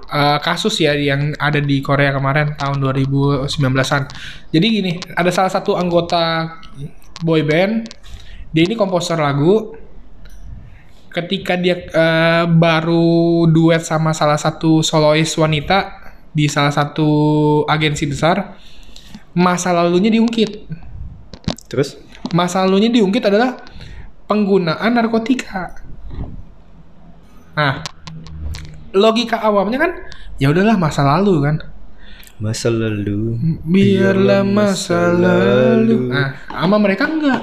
eh, 0.09 0.39
kasus 0.41 0.77
ya 0.79 0.93
yang 0.93 1.33
ada 1.37 1.59
di 1.59 1.81
Korea 1.81 2.13
kemarin 2.13 2.53
tahun 2.55 2.79
2019-an. 2.81 4.03
Jadi 4.49 4.67
gini, 4.69 4.93
ada 5.13 5.29
salah 5.29 5.49
satu 5.49 5.75
anggota 5.75 6.57
boy 7.21 7.41
band, 7.43 7.89
dia 8.51 8.63
ini 8.65 8.77
komposer 8.77 9.17
lagu. 9.17 9.77
Ketika 11.12 11.61
dia 11.61 11.76
eh, 11.76 12.45
baru 12.49 13.45
duet 13.52 13.85
sama 13.85 14.16
salah 14.16 14.40
satu 14.40 14.81
solois 14.81 15.28
wanita 15.37 16.00
di 16.33 16.49
salah 16.49 16.73
satu 16.73 17.09
agensi 17.69 18.09
besar, 18.09 18.57
masa 19.37 19.76
lalunya 19.76 20.09
diungkit. 20.09 20.64
terus 21.69 21.97
Masa 22.33 22.64
lalunya 22.64 22.88
diungkit 22.88 23.25
adalah 23.28 23.61
penggunaan 24.25 24.92
narkotika. 24.97 25.76
Nah, 27.52 27.85
logika 28.97 29.45
awamnya 29.45 29.76
kan 29.85 29.92
ya 30.40 30.49
udahlah 30.49 30.81
masa 30.81 31.04
lalu 31.04 31.35
kan. 31.45 31.57
masa 32.42 32.75
lalu 32.75 33.38
Biarlah 33.62 34.42
masa 34.42 35.14
lalu. 35.14 36.11
Nah, 36.11 36.40
sama 36.49 36.76
mereka 36.81 37.07
enggak. 37.07 37.42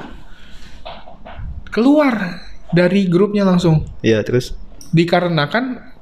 Keluar 1.70 2.49
dari 2.70 3.06
grupnya 3.06 3.44
langsung. 3.44 3.86
ya 4.02 4.22
terus 4.22 4.54
Dikarenakan 4.90 5.94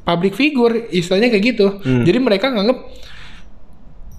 public 0.00 0.34
figure, 0.34 0.86
istilahnya 0.88 1.28
kayak 1.28 1.44
gitu. 1.50 1.66
Hmm. 1.82 2.02
Jadi 2.02 2.18
mereka 2.18 2.50
nganggep 2.50 2.78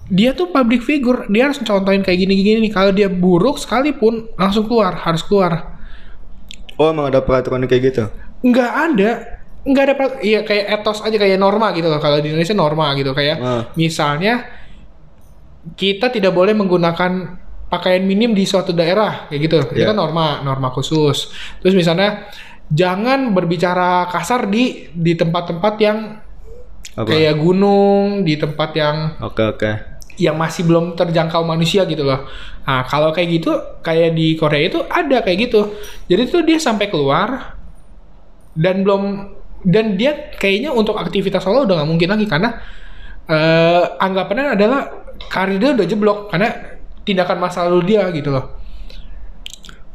dia 0.08 0.32
tuh 0.32 0.48
public 0.48 0.82
figure, 0.82 1.24
dia 1.26 1.48
harus 1.48 1.56
contohin 1.58 2.00
kayak 2.00 2.20
gini-gini 2.20 2.60
nih. 2.60 2.72
Kalau 2.72 2.92
dia 2.92 3.08
buruk 3.08 3.56
sekalipun 3.56 4.28
langsung 4.36 4.64
keluar, 4.64 4.92
harus 4.98 5.20
keluar. 5.22 5.72
oh 6.72 6.88
emang 6.88 7.12
ada 7.12 7.20
peraturan 7.20 7.68
kayak 7.68 7.82
gitu 7.92 8.04
nggak 8.42 8.70
ada 8.88 9.10
nggak 9.62 9.84
ada 9.86 9.94
iya 10.18 10.40
kayak 10.42 10.80
etos 10.80 10.98
aja 10.98 11.14
kayak 11.14 11.38
norma 11.38 11.70
gitu 11.76 11.86
loh 11.86 12.00
kalau 12.00 12.18
di 12.18 12.32
Indonesia 12.32 12.56
norma 12.56 12.90
gitu 12.96 13.12
kayak 13.12 13.36
Ah. 13.38 13.62
misalnya 13.76 14.48
kita 15.78 16.10
tidak 16.10 16.34
boleh 16.34 16.56
menggunakan 16.56 17.38
pakaian 17.72 18.04
minim 18.04 18.36
di 18.36 18.44
suatu 18.44 18.76
daerah 18.76 19.32
kayak 19.32 19.40
gitu 19.48 19.56
itu 19.72 19.80
Iya. 19.80 19.90
kan 19.90 19.96
norma 19.96 20.44
norma 20.44 20.68
khusus 20.68 21.32
terus 21.64 21.72
misalnya 21.72 22.28
jangan 22.68 23.32
berbicara 23.32 24.12
kasar 24.12 24.52
di 24.52 24.92
di 24.92 25.16
tempat-tempat 25.16 25.74
yang 25.80 25.98
apa 26.92 27.08
kayak 27.08 27.40
gunung 27.40 28.20
di 28.28 28.36
tempat 28.36 28.70
yang 28.76 28.96
oke 29.24 29.42
oke 29.56 29.70
yang 30.20 30.36
masih 30.36 30.68
belum 30.68 30.92
terjangkau 30.92 31.40
manusia 31.40 31.88
gitu 31.88 32.04
loh. 32.04 32.28
Nah, 32.68 32.84
kalau 32.84 33.16
kayak 33.16 33.28
gitu, 33.32 33.80
kayak 33.80 34.12
di 34.12 34.36
Korea 34.36 34.68
itu 34.68 34.84
ada 34.84 35.24
kayak 35.24 35.48
gitu. 35.48 35.72
Jadi 36.04 36.22
tuh 36.28 36.44
dia 36.44 36.60
sampai 36.60 36.92
keluar 36.92 37.56
dan 38.52 38.84
belum 38.84 39.32
dan 39.64 39.96
dia 39.96 40.30
kayaknya 40.36 40.68
untuk 40.68 41.00
aktivitas 41.00 41.40
solo 41.40 41.64
udah 41.64 41.80
nggak 41.80 41.88
mungkin 41.88 42.08
lagi 42.12 42.26
karena 42.28 42.60
eh, 43.24 43.82
anggapannya 44.04 44.52
adalah 44.52 44.80
karir 45.32 45.56
dia 45.56 45.70
udah 45.80 45.86
jeblok 45.88 46.18
karena 46.28 46.50
tindakan 47.02 47.38
masa 47.38 47.66
lalu 47.66 47.94
dia 47.94 48.06
gitu 48.14 48.30
loh. 48.30 48.58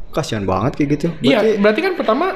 kasihan 0.08 0.42
banget 0.50 0.74
kayak 0.82 0.90
gitu. 0.98 1.08
Iya, 1.22 1.62
berarti 1.62 1.78
kan 1.84 1.94
pertama 1.94 2.34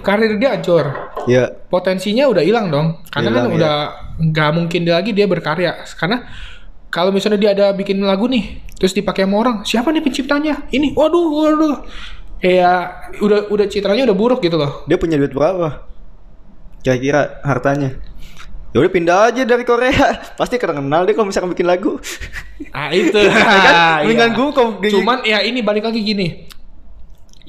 karir 0.00 0.40
dia 0.40 0.56
hancur. 0.56 0.88
ya 1.28 1.52
potensinya 1.68 2.24
udah 2.32 2.40
hilang 2.40 2.72
dong. 2.72 3.04
Karena 3.12 3.28
kan 3.28 3.42
Hilang, 3.44 3.52
ya. 3.52 3.56
udah 3.60 3.76
nggak 4.32 4.50
mungkin 4.56 4.80
dia 4.88 4.94
lagi 4.96 5.12
dia 5.12 5.28
berkarya. 5.28 5.84
Karena 6.00 6.24
kalau 6.88 7.12
misalnya 7.12 7.36
dia 7.36 7.50
ada 7.52 7.76
bikin 7.76 8.00
lagu 8.00 8.24
nih 8.24 8.64
terus 8.80 8.96
dipakai 8.96 9.28
sama 9.28 9.36
orang 9.36 9.56
siapa 9.68 9.92
nih 9.92 10.00
penciptanya? 10.00 10.64
Ini 10.72 10.96
waduh 10.96 11.28
waduh. 11.28 11.76
Kayak 12.40 13.12
udah 13.20 13.40
udah 13.52 13.66
citranya 13.68 14.08
udah 14.08 14.16
buruk 14.16 14.40
gitu 14.40 14.56
loh. 14.56 14.88
Dia 14.88 14.96
punya 14.96 15.20
duit 15.20 15.36
berapa? 15.36 15.84
Kira-kira 16.80 17.42
hartanya 17.44 18.00
ya 18.68 18.84
udah 18.84 18.92
pindah 18.92 19.18
aja 19.32 19.42
dari 19.42 19.64
Korea. 19.64 20.22
Pasti 20.40 20.56
kenal 20.56 21.08
dia 21.08 21.14
kalau 21.16 21.28
misalkan 21.28 21.52
bikin 21.52 21.64
lagu. 21.64 21.96
Ah 22.70 22.92
itu. 22.92 23.16
Kan? 23.32 24.04
Mendingan 24.04 24.30
gua 24.36 24.48
kalau 24.52 24.70
di- 24.78 24.92
cuman 24.92 25.24
ya 25.24 25.40
ini 25.40 25.64
balik 25.64 25.88
lagi 25.88 26.00
gini. 26.00 26.46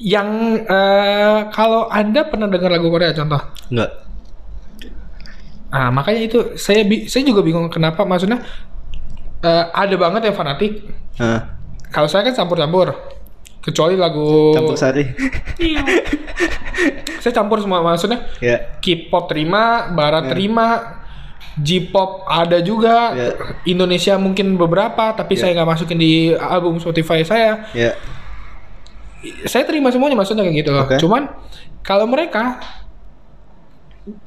Yang 0.00 0.28
eh, 0.64 1.38
kalau 1.52 1.92
anda 1.92 2.24
pernah 2.24 2.48
dengar 2.48 2.72
lagu 2.72 2.88
Korea 2.88 3.12
contoh? 3.12 3.40
Enggak. 3.68 3.90
Ah 5.70 5.92
makanya 5.92 6.20
itu 6.24 6.38
saya 6.56 6.82
bi- 6.82 7.06
saya 7.06 7.22
juga 7.22 7.44
bingung 7.44 7.68
kenapa. 7.68 8.02
Maksudnya 8.02 8.40
eh, 9.44 9.64
ada 9.70 9.94
banget 10.00 10.24
yang 10.24 10.36
fanatik. 10.36 10.88
Hah, 11.20 11.60
Kalau 11.92 12.08
saya 12.08 12.24
kan 12.24 12.34
campur-campur. 12.34 12.96
Kecuali 13.60 13.92
lagu 13.92 14.56
campur 14.56 14.72
sari. 14.72 15.04
Saya 17.20 17.36
campur 17.36 17.60
semua. 17.60 17.84
Maksudnya 17.84 18.24
ya. 18.40 18.80
K-pop 18.80 19.28
terima, 19.28 19.92
barat 19.92 20.32
terima, 20.32 20.96
J-pop 21.58 22.28
ada 22.30 22.62
juga, 22.62 23.10
Ya. 23.10 23.30
Indonesia 23.66 24.14
mungkin 24.16 24.54
beberapa, 24.54 25.10
tapi 25.12 25.34
Ya. 25.34 25.40
saya 25.42 25.50
nggak 25.58 25.70
masukin 25.74 25.98
di 25.98 26.30
album 26.36 26.78
Spotify 26.78 27.26
saya. 27.26 27.66
ya 27.74 27.98
Saya 29.44 29.66
terima 29.68 29.90
semuanya 29.90 30.16
maksudnya 30.16 30.46
kayak 30.46 30.56
gitu 30.64 30.70
loh. 30.72 30.86
Oke. 30.86 30.96
Cuman 30.96 31.28
kalau 31.82 32.06
mereka 32.08 32.56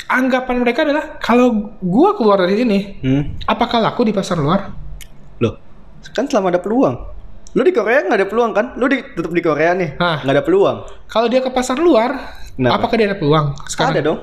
anggapan 0.06 0.62
mereka 0.62 0.86
adalah 0.86 1.18
kalau 1.18 1.74
gua 1.82 2.14
keluar 2.14 2.38
dari 2.38 2.62
sini, 2.62 2.80
hmm. 3.02 3.50
apakah 3.50 3.82
laku 3.82 4.06
di 4.06 4.14
pasar 4.14 4.38
luar? 4.38 4.70
loh 5.42 5.58
kan 6.14 6.30
selama 6.30 6.54
ada 6.54 6.62
peluang 6.62 6.96
lu 7.54 7.62
di 7.62 7.74
Korea 7.74 8.06
nggak 8.06 8.20
ada 8.22 8.28
peluang 8.30 8.52
kan 8.54 8.66
lu 8.78 8.86
di 8.86 9.02
tetap 9.02 9.32
di 9.34 9.42
Korea 9.42 9.72
nih 9.74 9.98
nggak 9.98 10.36
ada 10.36 10.44
peluang 10.46 10.78
Kalau 11.10 11.28
dia 11.30 11.42
ke 11.42 11.50
pasar 11.50 11.78
luar, 11.78 12.18
Kenapa? 12.54 12.82
apakah 12.82 12.96
dia 12.98 13.08
ada 13.14 13.18
peluang? 13.18 13.54
Sekarang 13.66 13.94
ada 13.98 14.04
dong 14.04 14.20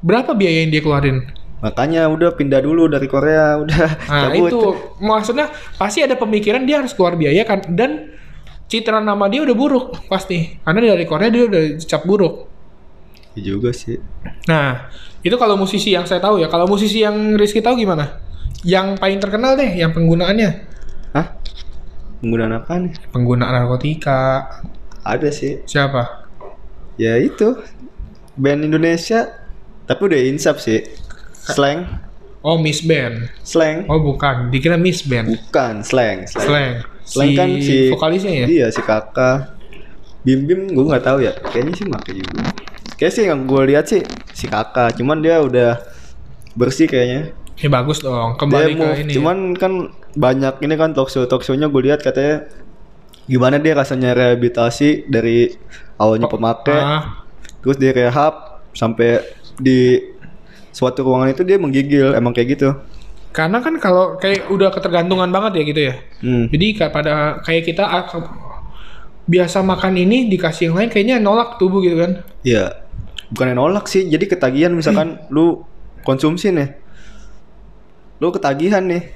berapa 0.00 0.32
biaya 0.32 0.64
yang 0.64 0.72
dia 0.72 0.80
keluarin? 0.80 1.24
Makanya 1.60 2.08
udah 2.08 2.32
pindah 2.32 2.60
dulu 2.60 2.88
dari 2.88 3.04
Korea 3.06 3.56
udah 3.62 3.86
Nah 4.08 4.32
cabut. 4.32 4.48
itu 4.48 4.60
maksudnya 4.98 5.48
pasti 5.76 6.00
ada 6.00 6.16
pemikiran 6.16 6.64
dia 6.64 6.80
harus 6.80 6.92
keluar 6.92 7.14
biaya 7.14 7.44
kan 7.44 7.60
dan 7.72 8.12
citra 8.66 9.02
nama 9.02 9.26
dia 9.26 9.42
udah 9.44 9.56
buruk 9.56 9.86
pasti 10.08 10.56
karena 10.62 10.94
dari 10.94 11.04
Korea 11.04 11.28
dia 11.28 11.44
udah 11.46 11.62
dicap 11.76 12.02
buruk. 12.04 12.48
Iya 13.30 13.54
juga 13.54 13.70
sih 13.70 13.94
Nah 14.50 14.90
itu 15.22 15.36
kalau 15.38 15.54
musisi 15.54 15.94
yang 15.94 16.02
saya 16.02 16.18
tahu 16.18 16.42
ya 16.42 16.50
kalau 16.50 16.66
musisi 16.66 16.98
yang 16.98 17.38
Rizky 17.38 17.62
tahu 17.62 17.78
gimana? 17.78 18.18
Yang 18.66 18.98
paling 18.98 19.22
terkenal 19.22 19.54
deh 19.54 19.70
yang 19.70 19.94
penggunaannya 19.94 20.50
Hah? 21.14 21.26
Penggunaan 22.18 22.58
apa 22.58 22.72
nih? 22.76 22.92
pengguna 23.08 23.48
narkotika 23.48 24.50
Ada 25.06 25.30
sih 25.30 25.62
siapa? 25.62 26.26
Ya 26.98 27.16
itu 27.16 27.54
Band 28.34 28.66
Indonesia 28.66 29.30
Tapi 29.86 30.00
udah 30.10 30.20
insap 30.26 30.58
sih 30.58 30.82
Slang 31.42 31.88
Oh 32.40 32.56
Miss 32.56 32.80
Band. 32.80 33.28
Slang 33.40 33.84
Oh 33.84 34.00
bukan 34.00 34.48
dikira 34.48 34.76
Miss 34.76 35.04
Band. 35.04 35.28
Bukan 35.28 35.84
slang 35.84 36.24
Slang, 36.24 36.44
Slang. 36.46 36.72
Slang 37.04 37.30
kan 37.34 37.48
si 37.58 37.88
vokalisnya 37.88 38.32
ya. 38.32 38.46
Iya 38.46 38.66
si 38.68 38.80
kakak 38.80 39.56
Bim 40.20 40.44
Bim 40.44 40.68
gue 40.68 40.84
nggak 40.84 41.00
tahu 41.02 41.20
ya 41.20 41.32
Kayaknya 41.32 41.72
sih 41.74 41.86
make 41.88 42.12
juga 42.12 42.44
Kayaknya 42.94 43.12
sih 43.12 43.24
yang 43.24 43.40
gue 43.44 43.62
lihat 43.66 43.84
sih 43.88 44.02
Si 44.30 44.44
kakak 44.44 44.96
Cuman 44.96 45.20
dia 45.20 45.40
udah 45.40 45.80
Bersih 46.52 46.84
kayaknya 46.84 47.32
Ya 47.56 47.68
bagus 47.68 48.00
dong. 48.00 48.36
dia 48.36 48.40
Kembali 48.40 48.72
ke 48.72 48.80
move. 48.80 49.00
ini. 49.00 49.12
Cuman 49.12 49.36
kan 49.52 49.72
banyak 50.10 50.64
ini 50.64 50.74
kan 50.74 50.90
talk 50.90 51.08
show 51.08 51.24
talk 51.24 51.40
show-nya 51.40 51.68
gue 51.68 51.82
lihat 51.84 52.00
katanya 52.00 52.48
gimana 53.28 53.60
dia 53.60 53.76
rasanya 53.76 54.10
rehabilitasi 54.10 55.06
dari 55.06 55.54
awalnya 55.94 56.26
pemakai 56.26 56.74
Ah, 56.74 57.22
terus 57.60 57.76
dia 57.76 57.92
rehab 57.92 58.64
sampai 58.72 59.22
di 59.54 60.02
suatu 60.80 61.04
ruangan 61.04 61.36
itu 61.36 61.44
dia 61.44 61.60
menggigil 61.60 62.16
emang 62.16 62.32
kayak 62.32 62.56
gitu. 62.56 62.72
karena 63.30 63.62
kan 63.62 63.78
kalau 63.78 64.18
kayak 64.18 64.50
udah 64.50 64.74
ketergantungan 64.74 65.30
banget 65.30 65.60
ya 65.60 65.62
gitu 65.62 65.80
ya. 65.86 65.94
Hmm. 66.18 66.50
Jadi 66.50 66.66
kayak 66.74 66.90
pada 66.90 67.38
kayak 67.46 67.62
kita 67.62 67.86
ah, 67.86 68.02
biasa 69.30 69.62
makan 69.62 69.94
ini 70.02 70.26
dikasih 70.26 70.72
yang 70.72 70.82
lain 70.82 70.90
kayaknya 70.90 71.22
nolak 71.22 71.54
tubuh 71.62 71.78
gitu 71.78 71.94
kan. 71.94 72.26
Iya. 72.42 72.82
Bukan 73.30 73.54
yang 73.54 73.62
nolak 73.62 73.86
sih. 73.86 74.10
Jadi 74.10 74.26
ketagihan 74.26 74.74
misalkan 74.74 75.22
lu 75.30 75.62
konsumsi 76.02 76.50
nih. 76.50 76.74
Lu 78.18 78.34
ketagihan 78.34 78.82
nih. 78.82 79.14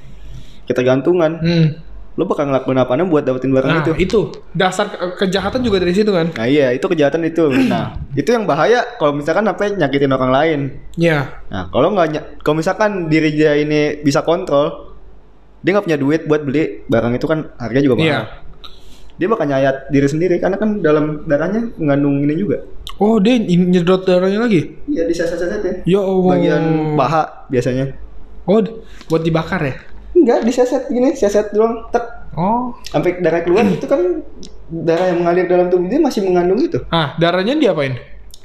Ketergantungan. 0.70 1.32
Hmm. 1.42 1.66
Lo 2.14 2.30
bakal 2.30 2.46
ngelakuin 2.46 2.78
apa 2.78 2.94
buat 3.02 3.26
dapetin 3.26 3.50
barang 3.50 3.70
Nah, 3.70 3.82
itu. 3.82 3.92
itu. 3.98 4.20
Dasar 4.54 4.86
ke- 4.86 5.18
kejahatan 5.18 5.66
juga 5.66 5.82
dari 5.82 5.90
situ 5.90 6.14
kan? 6.14 6.30
Nah 6.30 6.46
iya 6.46 6.70
itu 6.70 6.86
kejahatan 6.86 7.26
itu. 7.26 7.50
Nah 7.66 7.98
itu 8.14 8.30
yang 8.30 8.46
bahaya 8.46 8.86
kalau 8.96 9.18
misalkan 9.18 9.42
apa 9.44 9.66
nyakitin 9.68 10.14
orang 10.14 10.30
lain. 10.30 10.60
Iya. 10.94 11.42
Nah 11.50 11.66
kalau 11.68 11.90
nggak 11.90 12.38
kalau 12.38 12.56
misalkan 12.56 13.10
diri 13.10 13.34
dia 13.34 13.58
ini 13.58 13.98
bisa 13.98 14.22
kontrol, 14.22 14.94
dia 15.58 15.74
nggak 15.74 15.84
punya 15.84 15.98
duit 15.98 16.20
buat 16.24 16.42
beli 16.42 16.86
barang 16.86 17.18
itu 17.18 17.26
kan 17.26 17.50
harganya 17.58 17.84
juga 17.84 17.96
mahal. 17.98 18.06
Iya. 18.06 18.20
Dia 19.14 19.26
bakal 19.26 19.46
nyayat 19.46 19.76
diri 19.90 20.06
sendiri 20.06 20.34
karena 20.38 20.54
kan 20.54 20.78
dalam 20.78 21.22
darahnya 21.24 21.70
mengandung 21.74 22.22
ini 22.22 22.34
juga. 22.34 22.62
Oh, 22.94 23.18
dia 23.18 23.38
ny- 23.38 23.74
nyedot 23.74 24.06
darahnya 24.06 24.38
lagi? 24.38 24.70
Iya 24.86 25.02
diseset-seset 25.04 25.62
ya. 25.62 25.98
Ya 25.98 26.00
Allah. 26.00 26.30
Bagian 26.30 26.62
paha 26.94 27.22
biasanya. 27.50 27.90
Oh, 28.46 28.62
buat 29.10 29.22
dibakar 29.22 29.58
ya? 29.58 29.74
Enggak 30.14 30.46
diseset 30.46 30.86
gini, 30.88 31.12
seset 31.12 31.50
doang, 31.50 31.90
tek 31.90 32.24
Oh. 32.34 32.74
sampai 32.90 33.22
darah 33.22 33.46
keluar 33.46 33.62
itu 33.62 33.86
kan 33.86 34.26
darah 34.66 35.06
yang 35.06 35.22
mengalir 35.22 35.46
dalam 35.46 35.70
tubuh 35.70 35.86
dia 35.86 36.02
masih 36.02 36.26
mengandung 36.26 36.58
itu. 36.58 36.82
Ah, 36.90 37.14
darahnya 37.14 37.54
diapain? 37.54 37.94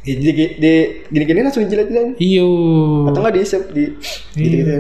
Di, 0.05 0.13
di, 0.13 0.31
di 0.61 0.73
gini-gini 1.09 1.41
langsung 1.41 1.65
jilat-jilat. 1.65 2.21
Iyo. 2.21 2.49
Atau 3.09 3.19
enggak 3.19 3.35
diisep 3.35 3.73
di 3.73 3.89
Iya. 4.33 4.37
gitu-gitu. 4.37 4.73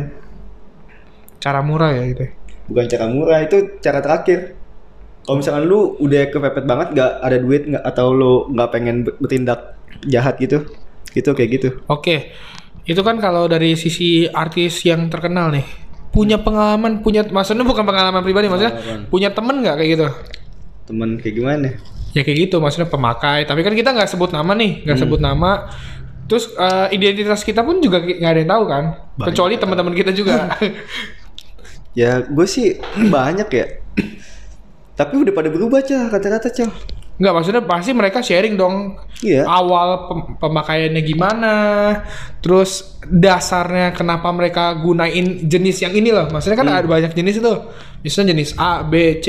Cara 1.39 1.65
murah 1.65 1.89
ya 1.89 2.03
gitu. 2.05 2.25
Bukan 2.69 2.85
cara 2.85 3.05
murah, 3.09 3.39
itu 3.41 3.57
cara 3.81 3.97
terakhir. 3.97 4.53
Kalau 5.25 5.41
misalkan 5.41 5.65
lu 5.65 5.97
udah 5.97 6.29
kepepet 6.29 6.65
banget 6.65 6.87
nggak 6.93 7.11
ada 7.21 7.37
duit 7.37 7.63
nggak 7.65 7.83
atau 7.85 8.07
lu 8.13 8.33
nggak 8.49 8.69
pengen 8.69 8.95
ber- 9.05 9.17
bertindak 9.17 9.77
jahat 10.05 10.37
gitu, 10.37 10.69
gitu 11.11 11.29
kayak 11.33 11.49
gitu. 11.57 11.69
Oke. 11.85 12.29
Itu 12.85 13.01
kan 13.01 13.17
kalau 13.17 13.45
dari 13.45 13.73
sisi 13.73 14.25
artis 14.25 14.85
yang 14.85 15.09
terkenal 15.09 15.49
nih. 15.49 15.65
Punya 16.09 16.41
pengalaman, 16.41 17.05
punya 17.05 17.21
maksudnya 17.23 17.61
bukan 17.61 17.85
pengalaman 17.85 18.21
pribadi, 18.25 18.49
maksudnya 18.49 18.73
Pengalaman. 18.75 19.05
punya 19.07 19.29
temen 19.29 19.55
nggak 19.61 19.75
kayak 19.77 19.89
gitu? 19.93 20.07
Temen 20.89 21.09
kayak 21.17 21.35
gimana? 21.35 21.67
Ya 22.17 22.21
kayak 22.25 22.49
gitu, 22.49 22.57
maksudnya 22.57 22.89
pemakai. 22.89 23.45
Tapi 23.45 23.61
kan 23.61 23.73
kita 23.77 23.93
nggak 23.93 24.09
sebut 24.09 24.33
nama 24.33 24.51
nih, 24.57 24.81
nggak 24.83 24.97
sebut 24.97 25.21
nama. 25.21 25.69
Terus 26.25 26.49
eh, 26.53 26.87
identitas 26.93 27.41
kita 27.41 27.61
pun 27.61 27.77
juga 27.77 28.01
nggak 28.01 28.25
ada 28.27 28.39
yang 28.39 28.51
tahu 28.51 28.63
kan, 28.65 28.83
kecuali 29.23 29.57
teman-teman 29.57 29.93
kita 29.93 30.11
juga. 30.13 30.53
Ya 31.93 32.21
gue 32.21 32.45
sih 32.45 32.77
banyak 33.13 33.49
ya. 33.49 33.65
Tapi 34.99 35.13
udah 35.15 35.33
pada 35.33 35.49
berubah 35.49 35.81
cah 35.81 36.09
kata-kata 36.09 36.49
cah. 36.49 36.71
Nggak, 37.19 37.33
maksudnya 37.35 37.63
pasti 37.67 37.91
mereka 37.91 38.23
sharing 38.23 38.55
dong. 38.55 38.95
Iya. 39.19 39.43
Awal 39.43 40.07
pem- 40.07 40.27
pemakaiannya 40.39 41.01
gimana, 41.03 41.55
terus 42.39 42.95
dasarnya 43.03 43.91
kenapa 43.91 44.31
mereka 44.31 44.71
gunain 44.79 45.43
jenis 45.43 45.83
yang 45.83 45.91
ini 45.91 46.15
loh. 46.15 46.31
Maksudnya 46.31 46.55
kan 46.55 46.71
ada 46.71 46.87
banyak 46.87 47.11
jenis 47.11 47.43
itu. 47.43 47.53
Misalnya 47.99 48.31
jenis 48.31 48.55
A, 48.55 48.87
B, 48.87 49.19
C. 49.19 49.27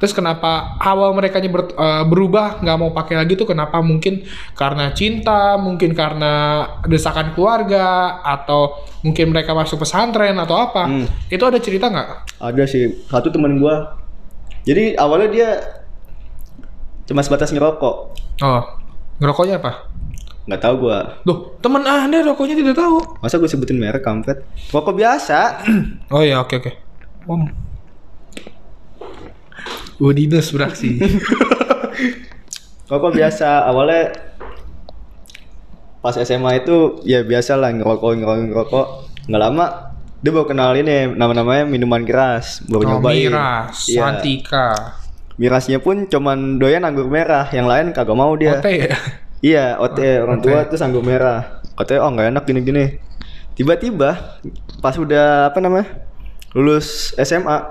Terus 0.00 0.16
kenapa 0.16 0.80
awal 0.80 1.12
mereka 1.12 1.44
ber- 1.44 1.76
eh, 1.76 2.04
berubah 2.08 2.64
nggak 2.64 2.76
mau 2.80 2.88
pakai 2.96 3.20
lagi 3.20 3.36
tuh 3.36 3.44
kenapa 3.44 3.84
mungkin 3.84 4.24
karena 4.56 4.96
cinta, 4.96 5.60
mungkin 5.60 5.92
karena 5.92 6.64
desakan 6.88 7.36
keluarga 7.36 8.16
atau 8.24 8.80
mungkin 9.04 9.28
mereka 9.28 9.52
masuk 9.52 9.84
pesantren 9.84 10.40
atau 10.40 10.56
apa. 10.56 10.88
Hmm. 10.88 11.04
Itu 11.28 11.44
ada 11.44 11.60
cerita 11.60 11.92
nggak? 11.92 12.40
Ada 12.40 12.64
sih 12.64 13.04
satu 13.12 13.28
temen 13.28 13.60
gua. 13.60 14.00
Jadi 14.64 14.96
awalnya 14.96 15.28
dia 15.28 15.50
cuma 17.10 17.26
sebatas 17.26 17.50
ngerokok. 17.50 17.96
Oh, 18.46 18.62
ngerokoknya 19.18 19.58
apa? 19.58 19.90
Nggak 20.46 20.62
tahu 20.62 20.74
gua. 20.86 21.18
Loh, 21.26 21.58
teman 21.58 21.82
anda 21.82 22.22
rokoknya 22.22 22.54
tidak 22.54 22.78
tahu. 22.78 23.02
Masa 23.18 23.42
gue 23.42 23.50
sebutin 23.50 23.76
merek 23.76 24.06
kampret? 24.06 24.46
Rokok 24.70 24.94
biasa. 24.94 25.66
Oh 26.14 26.22
ya, 26.22 26.38
oke 26.38 26.54
oke. 26.62 26.70
Om. 27.26 27.50
Udinus 30.00 30.54
beraksi. 30.54 30.96
Rokok 32.90 33.12
biasa. 33.14 33.66
Awalnya 33.68 34.14
pas 36.00 36.16
SMA 36.16 36.64
itu 36.64 37.04
ya 37.04 37.20
biasa 37.20 37.60
lah 37.60 37.74
ngerokok 37.74 38.10
ngerokok 38.16 38.46
ngerokok. 38.50 38.86
Nggak 39.28 39.42
lama 39.42 39.66
dia 40.20 40.30
baru 40.36 40.46
kenal 40.48 40.72
ini 40.76 41.14
nama-namanya 41.14 41.64
minuman 41.68 42.02
keras. 42.02 42.64
Baru 42.66 42.86
oh, 42.86 42.88
nyobain. 42.96 43.28
miras, 43.28 43.88
Iya. 43.88 44.00
Santika, 44.08 44.68
Mirasnya 45.40 45.80
pun 45.80 46.04
cuman 46.04 46.60
doyan 46.60 46.84
anggur 46.84 47.08
merah, 47.08 47.48
yang 47.48 47.64
lain 47.64 47.96
kagak 47.96 48.12
mau 48.12 48.36
dia. 48.36 48.60
Ote 48.60 48.72
ya. 48.76 48.96
Iya, 49.40 49.64
OT 49.80 49.96
orang 50.20 50.44
tua 50.44 50.68
Ote. 50.68 50.76
terus 50.76 50.84
anggur 50.84 51.00
merah. 51.00 51.64
Katanya 51.72 52.00
oh 52.04 52.10
nggak 52.12 52.28
enak 52.28 52.44
gini-gini. 52.44 52.84
Tiba-tiba 53.56 54.36
pas 54.84 54.92
udah 55.00 55.48
apa 55.48 55.58
namanya? 55.64 55.88
lulus 56.50 57.14
SMA 57.14 57.62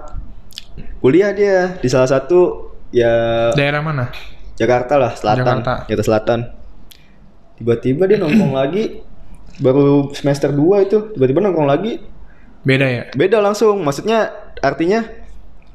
kuliah 1.04 1.36
dia 1.36 1.76
di 1.84 1.92
salah 1.92 2.08
satu 2.08 2.72
ya 2.96 3.52
Daerah 3.52 3.84
mana? 3.84 4.08
Jakarta 4.56 4.96
lah, 4.98 5.14
selatan. 5.16 5.46
Jakarta. 5.46 5.74
Jakarta 5.86 6.04
Selatan. 6.04 6.40
Tiba-tiba 7.60 8.04
dia 8.08 8.18
nongkrong 8.18 8.56
lagi 8.66 9.04
baru 9.60 10.10
semester 10.16 10.52
2 10.56 10.88
itu, 10.88 10.98
tiba-tiba 11.16 11.44
nongkrong 11.44 11.70
lagi 11.70 12.00
Beda 12.64 12.88
ya. 12.88 13.04
beda 13.16 13.40
langsung. 13.40 13.80
Maksudnya 13.84 14.32
artinya 14.60 15.04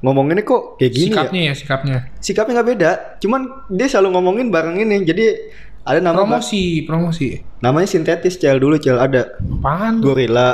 ngomonginnya 0.05 0.45
kok 0.45 0.77
kayak 0.77 0.93
gini 0.93 1.09
ya? 1.09 1.17
sikapnya 1.17 1.41
ya, 1.41 1.55
sikapnya. 1.57 1.99
sikapnya 2.21 2.53
nggak 2.55 2.69
beda 2.69 2.91
cuman 3.19 3.41
dia 3.73 3.87
selalu 3.89 4.09
ngomongin 4.13 4.53
barang 4.53 4.77
ini 4.77 5.01
jadi 5.03 5.27
ada 5.83 6.01
nama 6.01 6.17
Promosi, 6.17 6.85
promosi. 6.85 7.41
namanya 7.59 7.89
sintetis 7.89 8.37
cel 8.37 8.57
dulu 8.57 8.77
cel 8.77 8.97
ada 8.97 9.33
Apaan? 9.41 10.01
gorila 10.01 10.53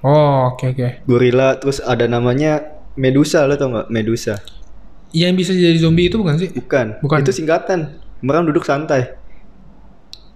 Oh, 0.00 0.52
oke 0.52 0.70
oke. 0.70 1.02
gorila 1.04 1.56
terus 1.56 1.80
ada 1.80 2.04
namanya 2.04 2.62
medusa 2.94 3.42
lo 3.42 3.56
tau 3.56 3.72
nggak 3.72 3.88
medusa 3.88 4.36
Yang 5.10 5.32
bisa 5.34 5.52
jadi 5.52 5.78
zombie 5.78 6.06
itu 6.06 6.20
bukan 6.20 6.36
sih? 6.36 6.52
bukan 6.52 7.00
Bukan. 7.00 7.18
itu 7.20 7.32
singkatan 7.32 7.96
merang 8.20 8.44
duduk 8.44 8.62
santai 8.62 9.16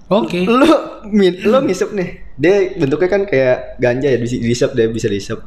Oke. 0.09 0.43
lo 0.43 1.01
min 1.07 1.39
lo 1.45 1.63
ngisep 1.63 1.93
nih 1.93 2.09
dia 2.35 2.55
bentuknya 2.75 3.09
kan 3.09 3.23
kayak 3.23 3.79
ganja 3.79 4.09
ya 4.09 4.19
bisa 4.19 4.35
diisep 4.37 4.71
dia 4.73 4.89
bisa 4.89 5.07
diisep 5.07 5.39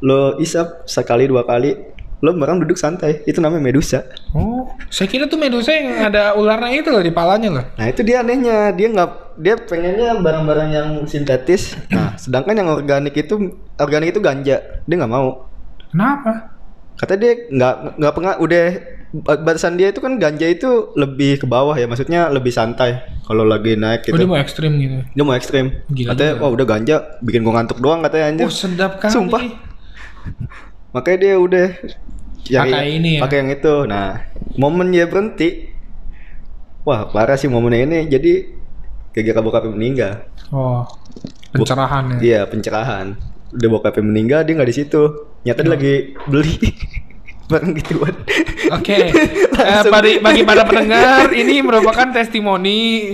lo 0.00 0.36
isap 0.36 0.84
sekali 0.84 1.24
dua 1.24 1.44
kali 1.44 1.72
lo 2.20 2.32
merang 2.32 2.56
duduk 2.56 2.80
santai 2.80 3.20
itu 3.28 3.44
namanya 3.44 3.60
medusa 3.60 4.00
Oh, 4.32 4.68
saya 4.88 5.04
kira 5.04 5.28
tuh 5.28 5.36
medusa 5.36 5.68
yang 5.72 6.08
ada 6.08 6.32
ularnya 6.32 6.80
itu 6.80 6.88
loh 6.88 7.00
di 7.00 7.12
palanya 7.12 7.48
loh. 7.52 7.64
Nah 7.76 7.86
itu 7.88 8.00
dia 8.04 8.20
anehnya, 8.20 8.72
dia 8.72 8.88
nggak 8.88 9.10
dia 9.40 9.54
pengennya 9.56 10.16
barang-barang 10.20 10.68
yang 10.72 10.88
sintetis. 11.04 11.76
Nah 11.88 12.16
sedangkan 12.16 12.56
yang 12.56 12.68
organik 12.72 13.16
itu 13.16 13.52
organik 13.76 14.16
itu 14.16 14.20
ganja, 14.20 14.60
dia 14.60 14.94
nggak 14.96 15.12
mau. 15.12 15.44
Kenapa? 15.92 16.56
Kata 16.96 17.16
dia 17.16 17.48
nggak 17.48 18.00
nggak 18.00 18.12
pernah 18.16 18.34
udah 18.40 18.64
batasan 19.16 19.80
dia 19.80 19.88
itu 19.92 20.00
kan 20.04 20.20
ganja 20.20 20.44
itu 20.48 20.92
lebih 20.96 21.40
ke 21.40 21.46
bawah 21.48 21.76
ya, 21.76 21.88
maksudnya 21.88 22.28
lebih 22.28 22.52
santai 22.52 23.00
kalau 23.24 23.44
lagi 23.44 23.76
naik 23.76 24.08
Oh, 24.12 24.16
dia 24.16 24.24
gitu. 24.24 24.28
mau 24.28 24.40
ekstrim 24.40 24.72
gitu. 24.76 24.96
Dia 25.12 25.24
mau 25.24 25.36
ekstrim. 25.36 25.66
Gila 25.88 26.12
katanya 26.12 26.32
wah 26.40 26.50
udah 26.52 26.66
ganja 26.68 26.96
bikin 27.24 27.40
gua 27.40 27.60
ngantuk 27.60 27.80
doang 27.80 28.00
katanya 28.04 28.24
anjir. 28.32 28.46
Oh, 28.48 28.52
sedap 28.52 29.00
kali. 29.00 29.12
Sumpah. 29.12 29.42
Makanya 30.94 31.18
dia 31.18 31.34
udah 31.36 31.66
Pakai 32.46 33.02
ini 33.02 33.18
ya? 33.18 33.20
Pakai 33.26 33.36
yang 33.42 33.50
itu. 33.50 33.74
Nah, 33.90 34.22
momen 34.54 34.94
dia 34.94 35.10
berhenti. 35.10 35.74
Wah, 36.86 37.10
parah 37.10 37.34
sih 37.34 37.50
momennya 37.50 37.82
ini. 37.82 37.98
Jadi 38.06 38.32
gara-gara 39.10 39.40
bokapnya 39.42 39.70
meninggal. 39.74 40.12
Oh, 40.54 40.86
pencerahan 41.50 42.04
ya. 42.14 42.18
Iya, 42.22 42.40
pencerahan. 42.46 43.18
Udah 43.50 43.68
bokapnya 43.72 44.04
meninggal, 44.06 44.40
dia 44.46 44.54
nggak 44.54 44.70
di 44.70 44.76
situ. 44.76 45.02
Nyata 45.42 45.62
dia 45.66 45.72
lagi 45.74 45.94
beli 46.30 46.54
barang 47.46 47.72
gituan. 47.74 48.14
Oke, 48.72 48.96
Eh, 49.56 49.82
bagi, 49.88 50.20
bagi 50.20 50.44
para 50.44 50.62
pendengar 50.62 51.32
ini 51.32 51.64
merupakan 51.64 52.04
testimoni. 52.12 53.08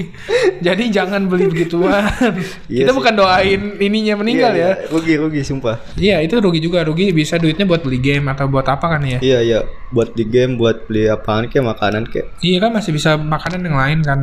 Jadi 0.59 0.91
jangan 0.91 1.31
beli 1.31 1.47
begituan. 1.47 2.03
Iya 2.67 2.83
Kita 2.83 2.91
sih. 2.91 2.99
bukan 2.99 3.15
doain 3.15 3.61
ininya 3.79 4.19
meninggal 4.19 4.51
Iya, 4.51 4.59
ya. 4.59 4.71
iya. 4.75 4.91
Rugi, 4.91 5.15
rugi, 5.17 5.41
sumpah. 5.43 5.79
Iya 5.95 6.19
itu 6.19 6.35
rugi 6.37 6.59
juga 6.59 6.83
rugi 6.83 7.15
bisa 7.15 7.39
duitnya 7.39 7.63
buat 7.63 7.81
beli 7.81 8.03
game 8.03 8.27
atau 8.27 8.51
buat 8.51 8.67
apa 8.67 8.83
kan 8.91 9.07
ya? 9.07 9.23
Iya, 9.23 9.39
iya. 9.41 9.59
Buat 9.95 10.19
di 10.19 10.27
game, 10.27 10.59
buat 10.59 10.91
beli 10.91 11.07
apaan 11.07 11.47
kayak 11.47 11.63
makanan 11.69 12.11
kayak. 12.11 12.27
Iya 12.43 12.59
kan 12.59 12.71
masih 12.75 12.91
bisa 12.91 13.15
makanan 13.15 13.63
yang 13.63 13.79
lain 13.79 13.99
kan. 14.03 14.19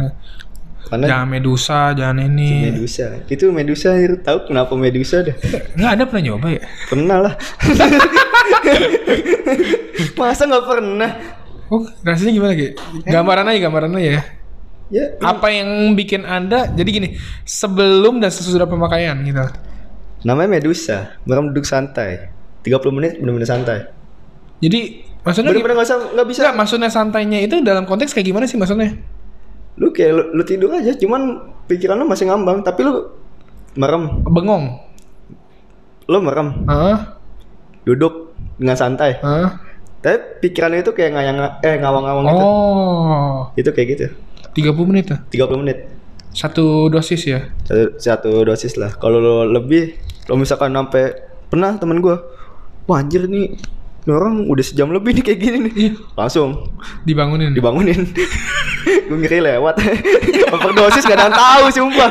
Karena 0.89 1.05
Jangan 1.05 1.27
medusa, 1.29 1.93
jangan 1.93 2.17
ini. 2.25 2.73
Medusa. 2.73 3.21
Itu 3.29 3.53
Medusa, 3.53 3.93
tahu 4.25 4.49
kenapa 4.49 4.73
Medusa 4.73 5.21
dah? 5.21 5.37
Nggak 5.77 5.91
ada 5.93 6.03
pernah 6.09 6.23
nyoba 6.25 6.47
ya? 6.49 6.61
Pernah 6.89 7.17
lah. 7.29 7.33
Masa 10.19 10.43
nggak 10.49 10.65
pernah? 10.65 11.11
Oh 11.69 11.85
rasanya 12.01 12.31
gimana 12.33 12.53
Ki? 12.57 12.73
Gambaran 13.05 13.53
aja 13.53 13.59
gambaran 13.61 13.93
aja 14.01 14.09
ya. 14.09 14.23
Ya, 14.89 15.05
Apa 15.21 15.53
yang 15.53 15.93
bikin 15.93 16.25
anda 16.25 16.65
jadi 16.73 16.89
gini 16.89 17.09
sebelum 17.45 18.17
dan 18.17 18.33
sesudah 18.33 18.65
pemakaian 18.65 19.13
gitu? 19.21 19.45
namanya 20.19 20.59
Medusa. 20.59 21.15
Merem 21.23 21.53
duduk 21.53 21.63
santai. 21.63 22.33
30 22.65 22.75
menit 22.91 23.11
bener-bener 23.21 23.47
santai. 23.47 23.87
Jadi 24.59 25.05
maksudnya 25.23 25.55
Bener-bener 25.55 25.79
nggak 25.79 25.87
usah 25.87 25.97
nggak 26.11 26.27
bisa. 26.27 26.39
Enggak, 26.43 26.57
maksudnya 26.59 26.89
santainya 26.91 27.39
itu 27.39 27.63
dalam 27.63 27.87
konteks 27.87 28.11
kayak 28.11 28.27
gimana 28.27 28.43
sih 28.49 28.59
maksudnya? 28.59 28.99
Lu 29.77 29.91
kayak 29.91 30.11
lu, 30.11 30.23
lu 30.33 30.43
tidur 30.43 30.73
aja, 30.73 30.95
cuman 30.95 31.21
pikiran 31.67 31.99
lu 31.99 32.07
masih 32.07 32.25
ngambang, 32.25 32.63
tapi 32.63 32.81
lu 32.81 33.13
merem. 33.75 34.23
Bengong. 34.25 34.81
Lu 36.09 36.17
merem, 36.19 36.65
Hah? 36.65 37.19
duduk 37.85 38.33
dengan 38.57 38.73
santai. 38.73 39.21
Hah? 39.21 39.61
Tapi 39.99 40.15
pikirannya 40.41 40.81
itu 40.81 40.95
kayak 40.95 41.11
ngayang 41.11 41.37
eh 41.59 41.75
ngawang-ngawang 41.77 42.25
gitu. 42.25 42.43
Oh, 42.43 43.37
Itu 43.53 43.69
kayak 43.69 43.87
gitu. 43.93 44.05
30 44.55 44.89
menit 44.89 45.03
tuh. 45.11 45.19
30 45.29 45.61
menit. 45.61 45.77
Satu 46.31 46.87
dosis 46.87 47.19
ya. 47.25 47.51
Satu, 47.67 47.83
satu 47.99 48.31
dosis 48.41 48.79
lah. 48.79 48.95
Kalau 48.95 49.19
lo 49.19 49.35
lebih, 49.43 49.99
lo 50.25 50.39
misalkan 50.39 50.71
sampai 50.71 51.13
pernah 51.51 51.75
temen 51.75 51.99
gua, 51.99 52.21
wah 52.87 53.01
anjir 53.01 53.27
nih, 53.27 53.59
ini 53.99 54.11
orang 54.11 54.47
udah 54.47 54.63
sejam 54.63 54.89
lebih 54.89 55.19
nih 55.19 55.23
kayak 55.25 55.39
gini 55.39 55.57
nih. 55.67 55.73
Iya. 55.75 55.91
Langsung 56.15 56.49
Dibangunin. 57.03 57.51
dibangunin. 57.51 57.99
gue 59.09 59.17
ngiri 59.17 59.39
lewat. 59.41 59.75
Overdosis 60.53 61.03
gak 61.03 61.17
ada 61.17 61.25
yang 61.27 61.35
tahu 61.35 61.63
sumpah. 61.73 62.09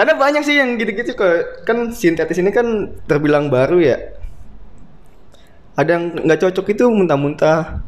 Karena 0.00 0.12
banyak 0.16 0.42
sih 0.42 0.56
yang 0.56 0.80
gitu-gitu 0.80 1.12
kok. 1.12 1.68
Kan 1.68 1.92
sintetis 1.92 2.40
ini 2.40 2.48
kan 2.48 2.96
terbilang 3.04 3.52
baru 3.52 3.78
ya. 3.84 3.96
Ada 5.76 6.00
yang 6.00 6.04
nggak 6.24 6.40
cocok 6.48 6.66
itu 6.72 6.84
muntah-muntah. 6.88 7.84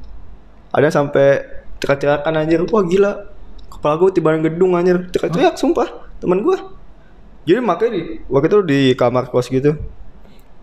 Ada 0.76 0.92
sampai 0.92 1.42
teriak-teriakan 1.80 2.44
anjir. 2.44 2.60
Wah 2.68 2.84
gila. 2.84 3.12
Kepala 3.72 3.96
gue 3.96 4.10
tiba 4.12 4.36
gedung 4.36 4.76
anjir. 4.76 5.08
Teriak-teriak 5.08 5.56
sumpah. 5.56 5.88
Temen 6.20 6.44
gue. 6.44 6.56
Jadi 7.44 7.60
makanya 7.60 7.90
di, 7.96 8.02
waktu 8.28 8.48
itu 8.48 8.58
di 8.64 8.80
kamar 8.92 9.32
kos 9.32 9.48
gitu. 9.48 9.76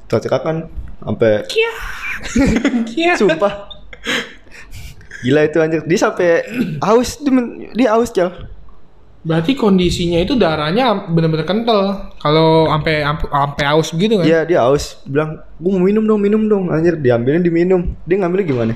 Teriak-teriakan 0.06 0.70
sampai. 1.02 1.50
Sumpah. 3.22 3.54
Gila 5.22 5.42
itu 5.46 5.58
anjir. 5.62 5.82
Dia 5.86 6.00
sampai 6.02 6.46
haus 6.82 7.22
dia, 7.22 7.32
dia 7.78 7.90
haus, 7.94 8.10
Cal. 8.10 8.50
Berarti 9.22 9.54
kondisinya 9.54 10.18
itu 10.18 10.34
darahnya 10.34 11.06
bener-bener 11.14 11.46
kental. 11.46 12.10
Kalau 12.18 12.66
sampai 12.66 13.06
sampai 13.06 13.66
aus 13.70 13.94
begitu 13.94 14.18
kan? 14.18 14.26
Iya, 14.26 14.40
dia 14.50 14.66
haus. 14.66 14.98
Bilang, 15.06 15.46
"Gua 15.62 15.78
mau 15.78 15.84
minum 15.86 16.04
dong, 16.10 16.20
minum 16.26 16.42
dong." 16.50 16.64
Anjir, 16.74 16.98
diambilin 16.98 17.46
diminum. 17.46 17.94
Dia 18.10 18.18
ngambilnya 18.18 18.46
gimana? 18.50 18.74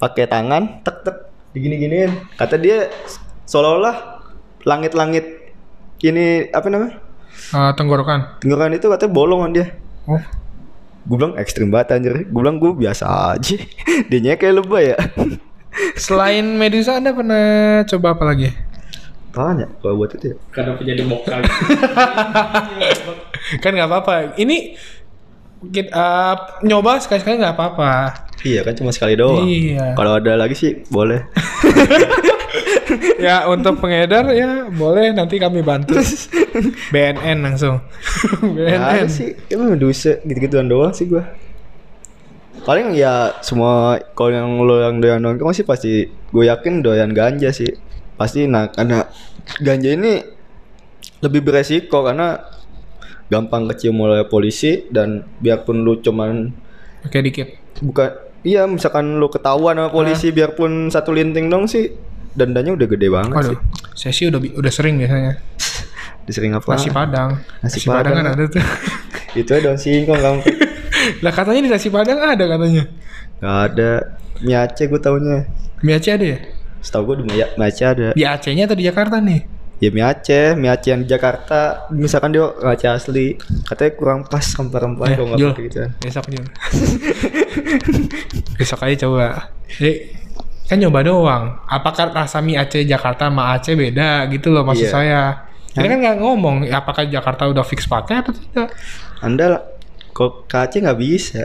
Pakai 0.00 0.24
tangan, 0.24 0.80
tek 0.80 1.04
tek 1.04 1.16
digini-giniin. 1.52 2.40
Kata 2.40 2.56
dia 2.56 2.88
seolah-olah 3.44 4.24
langit-langit 4.64 5.24
ini 6.00 6.48
apa 6.52 6.68
namanya? 6.72 6.96
Eh, 7.52 7.72
tenggorokan. 7.76 8.40
Tenggorokan 8.40 8.72
itu 8.80 8.88
katanya 8.88 9.12
bolongan 9.12 9.50
dia. 9.52 9.66
Oh. 10.08 10.20
Gue 11.06 11.16
bilang 11.22 11.38
ekstrim 11.38 11.70
banget 11.70 12.00
anjir. 12.00 12.26
Gue 12.26 12.40
bilang 12.42 12.58
gue 12.58 12.72
biasa 12.74 13.36
aja. 13.36 13.56
Dia 14.10 14.34
kayak 14.34 14.64
lebay 14.64 14.90
ya. 14.90 14.98
Selain 15.96 16.44
Medusa 16.56 16.96
Anda 16.96 17.12
pernah 17.12 17.84
coba 17.84 18.16
apa 18.16 18.24
lagi? 18.24 18.48
Apaan 19.36 19.60
ya 19.60 19.68
kalau 19.84 20.00
buat 20.00 20.16
itu 20.16 20.32
ya? 20.32 20.36
Kenapa 20.48 20.80
jadi 20.80 21.02
bokal? 21.04 21.44
kan 23.62 23.70
nggak 23.76 23.88
apa-apa. 23.88 24.32
Ini 24.40 24.76
kita 25.68 25.92
eh, 25.92 26.34
nyoba 26.64 26.96
sekali-sekali 27.04 27.44
nggak 27.44 27.54
apa-apa. 27.56 27.92
Iya 28.40 28.64
kan 28.64 28.72
cuma 28.76 28.96
sekali 28.96 29.12
doang. 29.16 29.44
Iya. 29.44 29.92
Kalau 29.92 30.16
ada 30.16 30.40
lagi 30.40 30.56
sih 30.56 30.72
boleh. 30.88 31.20
ya 33.26 33.44
untuk 33.50 33.80
pengedar 33.82 34.30
ya 34.32 34.72
boleh 34.72 35.12
nanti 35.12 35.36
kami 35.36 35.60
bantu. 35.60 36.00
BNN 36.92 37.44
langsung. 37.44 37.84
BNN. 38.40 39.08
sih, 39.12 39.36
emang 39.52 39.76
medusa 39.76 40.16
gitu-gituan 40.24 40.68
doang 40.68 40.96
sih 40.96 41.04
gua. 41.08 41.28
Paling 42.64 42.94
ya 42.94 43.36
semua 43.40 43.98
kalau 44.14 44.30
yang 44.32 44.50
lo 44.62 44.80
yang 44.80 44.96
doyan 44.98 45.20
nongkrong 45.20 45.52
sih 45.52 45.62
pasti 45.62 46.06
gue 46.08 46.44
yakin 46.46 46.80
doyan 46.80 47.10
ganja 47.10 47.50
sih. 47.50 47.68
Pasti 48.16 48.46
nah 48.46 48.70
karena 48.70 49.04
ganja 49.60 49.92
ini 49.92 50.24
lebih 51.20 51.42
beresiko 51.42 52.00
karena 52.02 52.40
gampang 53.26 53.66
kecium 53.66 53.98
oleh 53.98 54.24
polisi 54.24 54.86
dan 54.88 55.26
biarpun 55.38 55.82
lu 55.82 55.98
cuman 55.98 56.50
Oke 57.02 57.18
dikit. 57.18 57.58
bukan 57.82 58.14
iya 58.42 58.62
misalkan 58.64 59.18
lu 59.18 59.26
ketahuan 59.26 59.74
sama 59.74 59.90
polisi 59.90 60.30
biarpun 60.30 60.86
satu 60.88 61.10
linting 61.10 61.50
dong 61.50 61.66
sih 61.66 61.90
dendanya 62.32 62.74
udah 62.74 62.86
gede 62.86 63.08
banget 63.10 63.34
Waduh, 63.34 63.50
sih. 63.50 63.58
saya 63.98 64.12
sih 64.14 64.24
udah 64.28 64.38
udah 64.38 64.72
sering 64.72 65.00
biasanya. 65.00 65.40
Disering 66.26 66.52
apa? 66.54 66.74
Nasi 66.74 66.90
padang. 66.90 67.30
Nasi 67.62 67.78
padang 67.82 68.12
kan 68.12 68.24
Padang. 68.26 68.34
ada 68.34 68.44
tuh. 68.50 68.62
Itu 69.40 69.52
daun 69.56 69.78
singkong 69.78 70.18
kamu. 70.18 70.40
Lah 71.20 71.30
katanya 71.30 71.60
di 71.62 71.70
nasi 71.70 71.88
padang 71.88 72.18
ada 72.18 72.44
katanya. 72.46 72.82
Gak 73.36 73.56
ada. 73.70 73.90
Mie 74.40 74.54
Aceh 74.54 74.84
gue 74.86 74.98
taunya. 74.98 75.44
Mie 75.80 75.94
Aceh 75.94 76.10
ada 76.10 76.24
ya? 76.26 76.38
Setahu 76.80 77.02
gue 77.10 77.14
di 77.20 77.22
Mie 77.28 77.44
Mie 77.52 77.64
Aceh 77.66 77.84
ada. 77.84 78.06
Di 78.12 78.22
Acehnya 78.22 78.64
atau 78.64 78.74
di 78.74 78.84
Jakarta 78.84 79.16
nih? 79.18 79.40
Ya 79.76 79.88
mie 79.92 80.02
Aceh, 80.02 80.56
mie 80.56 80.68
Aceh 80.68 80.88
yang 80.88 81.00
di 81.02 81.06
Jakarta. 81.06 81.84
Misalkan 81.90 82.32
dia 82.32 82.48
Aceh 82.48 82.88
asli, 82.88 83.36
katanya 83.62 83.90
kurang 83.92 84.18
pas 84.24 84.42
rempah-rempahnya 84.42 85.08
Eh, 85.08 85.14
kalau 85.14 85.26
nggak 85.28 85.38
pakai 85.52 85.64
gitu. 85.68 85.78
Besok 86.00 86.24
Jul. 86.32 86.44
Besok 88.56 88.78
aja 88.82 88.94
coba. 89.04 89.26
Jadi 89.68 89.92
kan 90.66 90.76
nyoba 90.80 91.00
doang. 91.04 91.44
Apakah 91.64 92.10
rasa 92.10 92.40
mie 92.40 92.56
Aceh 92.56 92.82
Jakarta 92.82 93.28
sama 93.28 93.54
Aceh 93.54 93.72
beda 93.72 94.24
gitu 94.28 94.48
loh 94.48 94.64
maksud 94.64 94.88
Iya. 94.88 94.92
saya. 94.92 95.22
Ini 95.76 95.86
kan 95.86 95.98
nggak 96.00 96.16
ngomong 96.18 96.56
apakah 96.72 97.04
Jakarta 97.04 97.44
udah 97.46 97.60
fix 97.60 97.84
pakai 97.84 98.24
atau 98.24 98.32
tidak. 98.32 98.72
Anda 99.20 99.60
kok 100.16 100.48
ke 100.48 100.56
Aceh 100.56 100.80
nggak 100.80 100.96
bisa. 100.96 101.44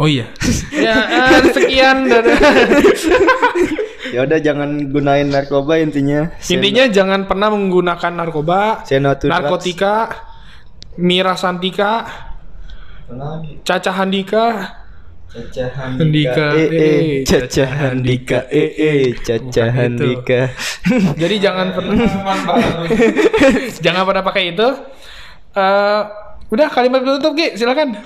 Oh 0.00 0.08
iya. 0.08 0.24
ya 0.72 0.96
eh, 1.36 1.52
sekian 1.52 2.08
dari 2.08 2.32
Ya 4.16 4.22
udah 4.24 4.38
jangan 4.38 4.88
gunain 4.88 5.28
narkoba 5.28 5.76
intinya. 5.82 6.32
Intinya 6.48 6.88
jangan 6.88 7.28
pernah 7.28 7.52
menggunakan 7.52 8.12
narkoba, 8.16 8.86
drugs. 8.86 9.26
narkotika, 9.26 10.14
Mira 10.96 11.34
Santika, 11.34 12.06
Lagi. 13.10 13.60
Caca 13.66 13.92
Handika, 13.98 14.46
Caca 15.26 15.66
Handika, 15.74 16.54
eh 16.54 16.70
eh, 16.70 16.80
eh, 16.80 17.24
Caca 17.26 17.64
Handika, 17.66 18.38
eh 18.48 18.70
eh, 18.78 19.02
Caca. 19.20 19.64
Handika. 19.74 20.40
Jadi 21.18 21.36
jangan 21.42 21.66
pernah 21.76 22.06
jangan 23.82 24.02
pernah 24.06 24.22
pakai 24.22 24.54
itu. 24.54 24.68
Eh, 25.50 26.02
udah 26.48 26.66
kalimat 26.68 27.00
penutup 27.00 27.32
Ki, 27.32 27.54
silakan. 27.54 27.96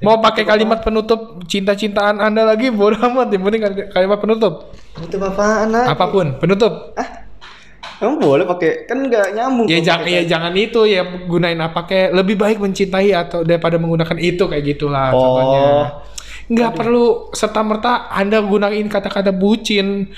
Mau 0.00 0.16
pakai 0.16 0.42
kalimat 0.42 0.80
penutup 0.80 1.44
cinta-cintaan 1.44 2.16
Anda 2.18 2.48
lagi 2.48 2.72
bodo 2.72 2.96
amat, 2.98 3.28
yang 3.28 3.42
penting 3.42 3.60
kal- 3.60 3.88
kalimat 3.90 4.18
penutup. 4.18 4.72
Itu 4.96 5.16
apaan 5.18 5.76
ah? 5.76 5.92
Apa 5.92 6.08
pun, 6.08 6.40
penutup. 6.40 6.96
Emang 8.00 8.16
boleh 8.16 8.48
pakai 8.48 8.88
kan 8.88 8.96
nggak 8.96 9.36
nyambung. 9.36 9.66
Ya 9.68 9.76
pakai 9.84 10.12
ya 10.14 10.22
jangan 10.26 10.56
itu 10.56 10.88
ya 10.88 11.04
gunain 11.04 11.60
apa 11.60 11.84
kayak 11.84 12.16
lebih 12.16 12.40
baik 12.40 12.56
mencintai 12.56 13.12
atau 13.12 13.44
daripada 13.44 13.76
menggunakan 13.76 14.16
itu 14.16 14.40
kayak 14.42 14.64
gitulah 14.66 15.12
Oh. 15.12 15.20
contohnya. 15.20 15.62
Nggak 16.48 16.70
perlu 16.74 17.04
serta 17.30 17.60
merta 17.60 18.08
Anda 18.08 18.40
gunain 18.40 18.88
kata-kata 18.88 19.36
bucin. 19.36 20.08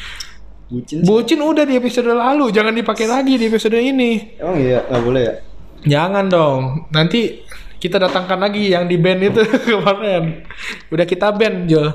bucin. 0.70 1.02
sih. 1.02 1.04
Bucin 1.04 1.42
udah 1.42 1.66
di 1.66 1.74
episode 1.74 2.06
lalu, 2.06 2.48
jangan 2.48 2.70
dipakai 2.70 3.04
lagi 3.04 3.34
di 3.34 3.50
episode 3.50 3.74
ini. 3.74 4.38
Emang 4.38 4.56
iya 4.56 4.86
nggak 4.86 5.02
boleh 5.02 5.22
ya? 5.26 5.34
Jangan 5.82 6.24
dong. 6.30 6.60
Nanti 6.88 7.42
kita 7.82 7.98
datangkan 7.98 8.38
lagi 8.38 8.70
yang 8.70 8.86
di 8.86 8.94
band 8.94 9.20
itu 9.26 9.42
kemarin. 9.66 10.46
Udah 10.86 11.02
kita 11.02 11.34
band, 11.34 11.66
Jo. 11.66 11.90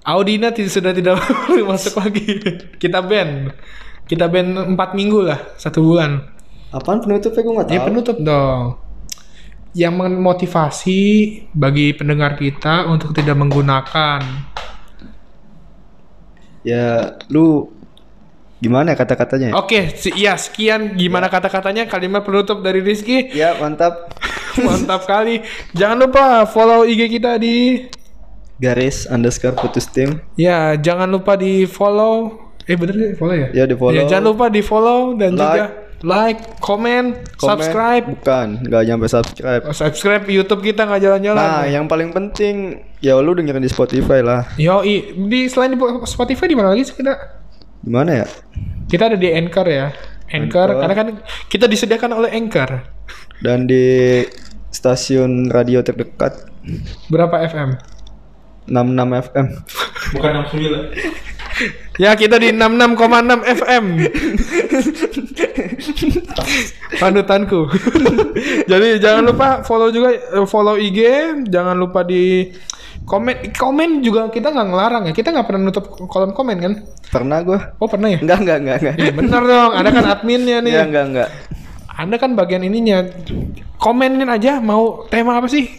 Audina 0.00 0.48
sudah 0.56 0.96
tidak 0.96 1.20
masuk 1.68 2.00
lagi. 2.00 2.40
Kita 2.80 3.04
band. 3.04 3.52
Kita 4.08 4.32
band 4.32 4.72
4 4.72 4.96
minggu 4.96 5.20
lah, 5.20 5.44
satu 5.60 5.84
bulan. 5.84 6.24
Apaan 6.72 7.04
penutupnya 7.04 7.44
gue 7.44 7.52
nggak 7.52 7.68
tahu. 7.68 7.76
Ya 7.76 7.80
penutup 7.84 8.16
dong. 8.24 8.64
Yang 9.76 9.94
memotivasi 10.08 11.00
bagi 11.52 11.92
pendengar 11.92 12.40
kita 12.40 12.88
untuk 12.88 13.12
tidak 13.12 13.36
menggunakan. 13.36 14.24
Ya 16.64 17.12
lu 17.28 17.75
gimana 18.56 18.92
ya 18.92 18.96
kata-katanya? 18.96 19.52
Oke, 19.54 19.92
si- 19.94 20.16
ya 20.16 20.34
sekian 20.36 20.96
gimana 20.96 21.28
kata-katanya 21.28 21.84
kalimat 21.86 22.24
penutup 22.24 22.64
dari 22.64 22.80
Rizky. 22.80 23.30
Ya 23.32 23.56
mantap. 23.60 24.10
Mantap 24.56 25.04
kali. 25.04 25.44
Jangan 25.76 26.08
lupa 26.08 26.48
follow 26.48 26.88
IG 26.88 27.20
kita 27.20 27.36
di 27.36 27.84
Garis 28.56 29.04
underscore 29.04 29.52
putus 29.52 29.84
tim. 29.92 30.16
Ya, 30.40 30.72
jangan 30.80 31.12
lupa 31.12 31.36
di 31.36 31.68
follow. 31.68 32.40
Eh 32.64 32.72
bener 32.74 32.96
nggak 32.96 33.20
follow 33.20 33.36
ya? 33.36 33.48
Ya, 33.52 33.64
di-follow. 33.68 33.92
Ya, 33.92 34.08
jangan 34.08 34.32
lupa 34.32 34.48
di 34.48 34.64
follow 34.64 35.12
dan 35.14 35.36
Like. 35.36 35.44
juga 35.44 35.64
like, 36.04 36.40
comment, 36.60 37.20
Komen. 37.36 37.48
subscribe. 37.52 38.04
Bukan, 38.16 38.48
nggak 38.64 38.82
nyampe 38.84 39.06
subscribe. 39.08 39.62
Oh, 39.64 39.76
subscribe 39.76 40.24
YouTube 40.24 40.64
kita 40.64 40.84
nggak 40.84 41.00
jalan-jalan. 41.04 41.36
Nah, 41.36 41.64
yang 41.68 41.84
paling 41.84 42.16
penting 42.16 42.80
ya 43.00 43.16
lu 43.20 43.36
dengerin 43.36 43.60
di 43.60 43.68
Spotify 43.68 44.24
lah. 44.24 44.48
Yo, 44.56 44.80
di 45.28 45.40
selain 45.48 45.72
di 45.72 45.78
Spotify 46.08 46.48
di 46.48 46.56
mana 46.56 46.72
lagi 46.72 46.88
sih 46.88 46.96
kita? 46.96 47.44
Gimana 47.86 48.10
ya? 48.22 48.26
Kita 48.90 49.06
ada 49.06 49.14
di 49.14 49.30
Anchor 49.30 49.66
ya. 49.70 49.94
Anchor, 50.26 50.74
Anchor. 50.74 50.80
karena 50.82 50.94
kan 50.98 51.08
kita 51.46 51.70
disediakan 51.70 52.18
oleh 52.18 52.34
Anchor. 52.34 52.82
Dan 53.38 53.70
di 53.70 54.26
stasiun 54.74 55.48
radio 55.54 55.86
terdekat 55.86 56.50
Berapa 57.06 57.46
FM? 57.46 57.78
66 58.66 59.22
FM. 59.30 59.46
Bukan 60.18 60.32
69. 60.50 62.02
Ya, 62.02 62.12
kita 62.18 62.36
di 62.36 62.52
66,6 62.52 63.46
FM. 63.46 63.84
Panutanku. 67.00 67.70
Jadi 68.70 68.88
jangan 69.00 69.22
lupa 69.24 69.48
follow 69.62 69.88
juga 69.94 70.12
eh, 70.12 70.44
follow 70.44 70.76
IG, 70.76 71.00
jangan 71.48 71.78
lupa 71.78 72.02
di 72.04 72.50
Komen 73.06 73.54
komen 73.54 74.02
juga 74.02 74.26
kita 74.34 74.50
nggak 74.50 74.66
ngelarang 74.66 75.02
ya. 75.06 75.12
Kita 75.14 75.30
nggak 75.30 75.46
pernah 75.46 75.62
nutup 75.70 75.86
kolom 76.10 76.34
komen 76.34 76.56
kan? 76.58 76.72
Pernah 77.14 77.38
gua. 77.46 77.58
Oh 77.78 77.86
pernah 77.86 78.10
ya? 78.10 78.18
Enggak, 78.18 78.42
enggak, 78.42 78.58
enggak, 78.58 78.76
enggak. 78.82 78.96
Ya 78.98 79.12
bener 79.14 79.42
dong. 79.46 79.72
Ada 79.78 79.88
kan 79.94 80.04
adminnya 80.10 80.58
nih. 80.58 80.72
Enggak, 80.74 80.86
enggak, 80.90 81.06
enggak. 81.06 81.28
Anda 81.96 82.16
kan 82.18 82.30
bagian 82.34 82.66
ininya. 82.66 83.06
Komenin 83.78 84.26
aja 84.26 84.58
mau 84.58 85.06
tema 85.06 85.38
apa 85.38 85.46
sih? 85.46 85.70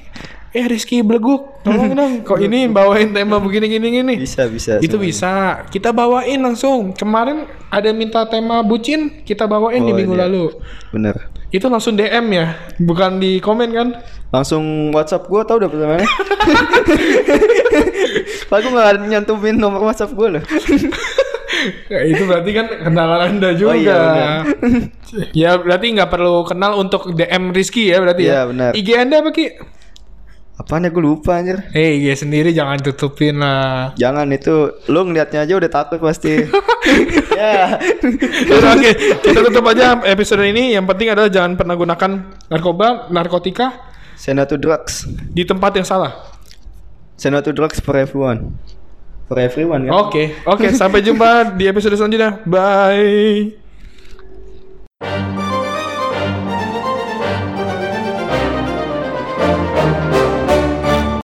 Eh 0.57 0.65
Rizky 0.65 1.05
Beleguk, 1.05 1.61
tolong 1.61 1.93
dong. 1.93 2.13
Kok 2.27 2.41
ini 2.41 2.65
bawain 2.65 3.13
tema 3.13 3.37
begini 3.37 3.69
gini 3.69 3.87
gini. 3.93 4.13
Bisa, 4.17 4.49
bisa. 4.49 4.81
Itu 4.81 4.97
semuanya. 4.97 5.05
bisa. 5.05 5.31
Kita 5.69 5.93
bawain 5.93 6.41
langsung. 6.41 6.97
Kemarin 6.97 7.45
ada 7.69 7.93
minta 7.93 8.25
tema 8.25 8.65
bucin, 8.65 9.21
kita 9.21 9.45
bawain 9.45 9.85
di 9.85 9.93
Oh, 9.93 9.97
minggu 10.01 10.17
iya. 10.17 10.25
lalu. 10.25 10.49
Bener. 10.89 11.29
Itu 11.53 11.69
langsung 11.69 11.93
DM 11.93 12.25
ya, 12.33 12.57
bukan 12.81 13.21
di 13.21 13.37
komen 13.37 13.69
kan? 13.69 13.87
Langsung 14.33 14.89
WhatsApp 14.91 15.29
gua 15.29 15.45
tau 15.45 15.61
dapet 15.61 15.77
mana? 15.79 16.03
Pak 18.49 18.57
gua 18.65 18.71
nggak 18.73 19.07
nyantumin 19.07 19.55
nomor 19.55 19.85
WhatsApp 19.85 20.11
gua 20.17 20.41
loh. 20.41 20.43
Ya, 21.89 22.05
itu 22.05 22.21
berarti 22.27 22.51
kan 22.53 22.69
kenalan 22.69 23.33
anda 23.33 23.49
juga. 23.57 23.73
Oh, 23.73 23.75
iya, 23.75 24.45
ya 25.33 25.57
berarti 25.57 25.89
nggak 25.89 26.11
perlu 26.13 26.45
kenal 26.45 26.77
untuk 26.77 27.17
DM 27.17 27.49
Rizky 27.49 27.89
ya 27.89 27.97
berarti 27.97 28.29
ya. 28.29 28.31
Iya, 28.31 28.41
benar. 28.51 28.71
IG 28.77 28.87
anda 28.93 29.15
apa 29.25 29.29
ki? 29.33 29.45
Apaan 30.57 30.85
ya 30.85 30.89
gua 30.89 31.05
lupa 31.05 31.37
anjir. 31.37 31.61
Eh 31.69 32.01
IG 32.01 32.25
sendiri 32.25 32.49
jangan 32.49 32.81
tutupin 32.81 33.37
lah. 33.37 33.93
Jangan 33.93 34.25
itu 34.33 34.73
lu 34.89 35.05
ngeliatnya 35.05 35.45
aja 35.45 35.53
udah 35.53 35.69
takut 35.69 36.01
pasti. 36.01 36.33
ya. 37.37 37.77
Yaudah, 38.49 38.73
Oke, 38.73 38.91
kita 39.21 39.39
tutup 39.45 39.69
aja 39.69 40.01
episode 40.01 40.41
ini. 40.49 40.73
Yang 40.73 40.89
penting 40.89 41.13
adalah 41.13 41.29
jangan 41.29 41.53
pernah 41.61 41.77
gunakan 41.77 42.11
narkoba, 42.49 43.05
narkotika 43.13 43.87
Send 44.17 44.41
to 44.49 44.57
drugs. 44.57 45.05
di 45.29 45.45
tempat 45.45 45.77
yang 45.77 45.85
salah. 45.85 46.33
Send 47.21 47.37
to 47.37 47.53
drugs 47.53 47.77
for 47.77 47.93
everyone. 47.93 48.57
For 49.29 49.37
everyone 49.37 49.85
kan. 49.85 49.93
Oke, 49.93 50.33
oke, 50.41 50.73
sampai 50.73 51.05
jumpa 51.05 51.53
di 51.53 51.69
episode 51.69 51.93
selanjutnya. 51.93 52.41
Bye. 52.49 53.67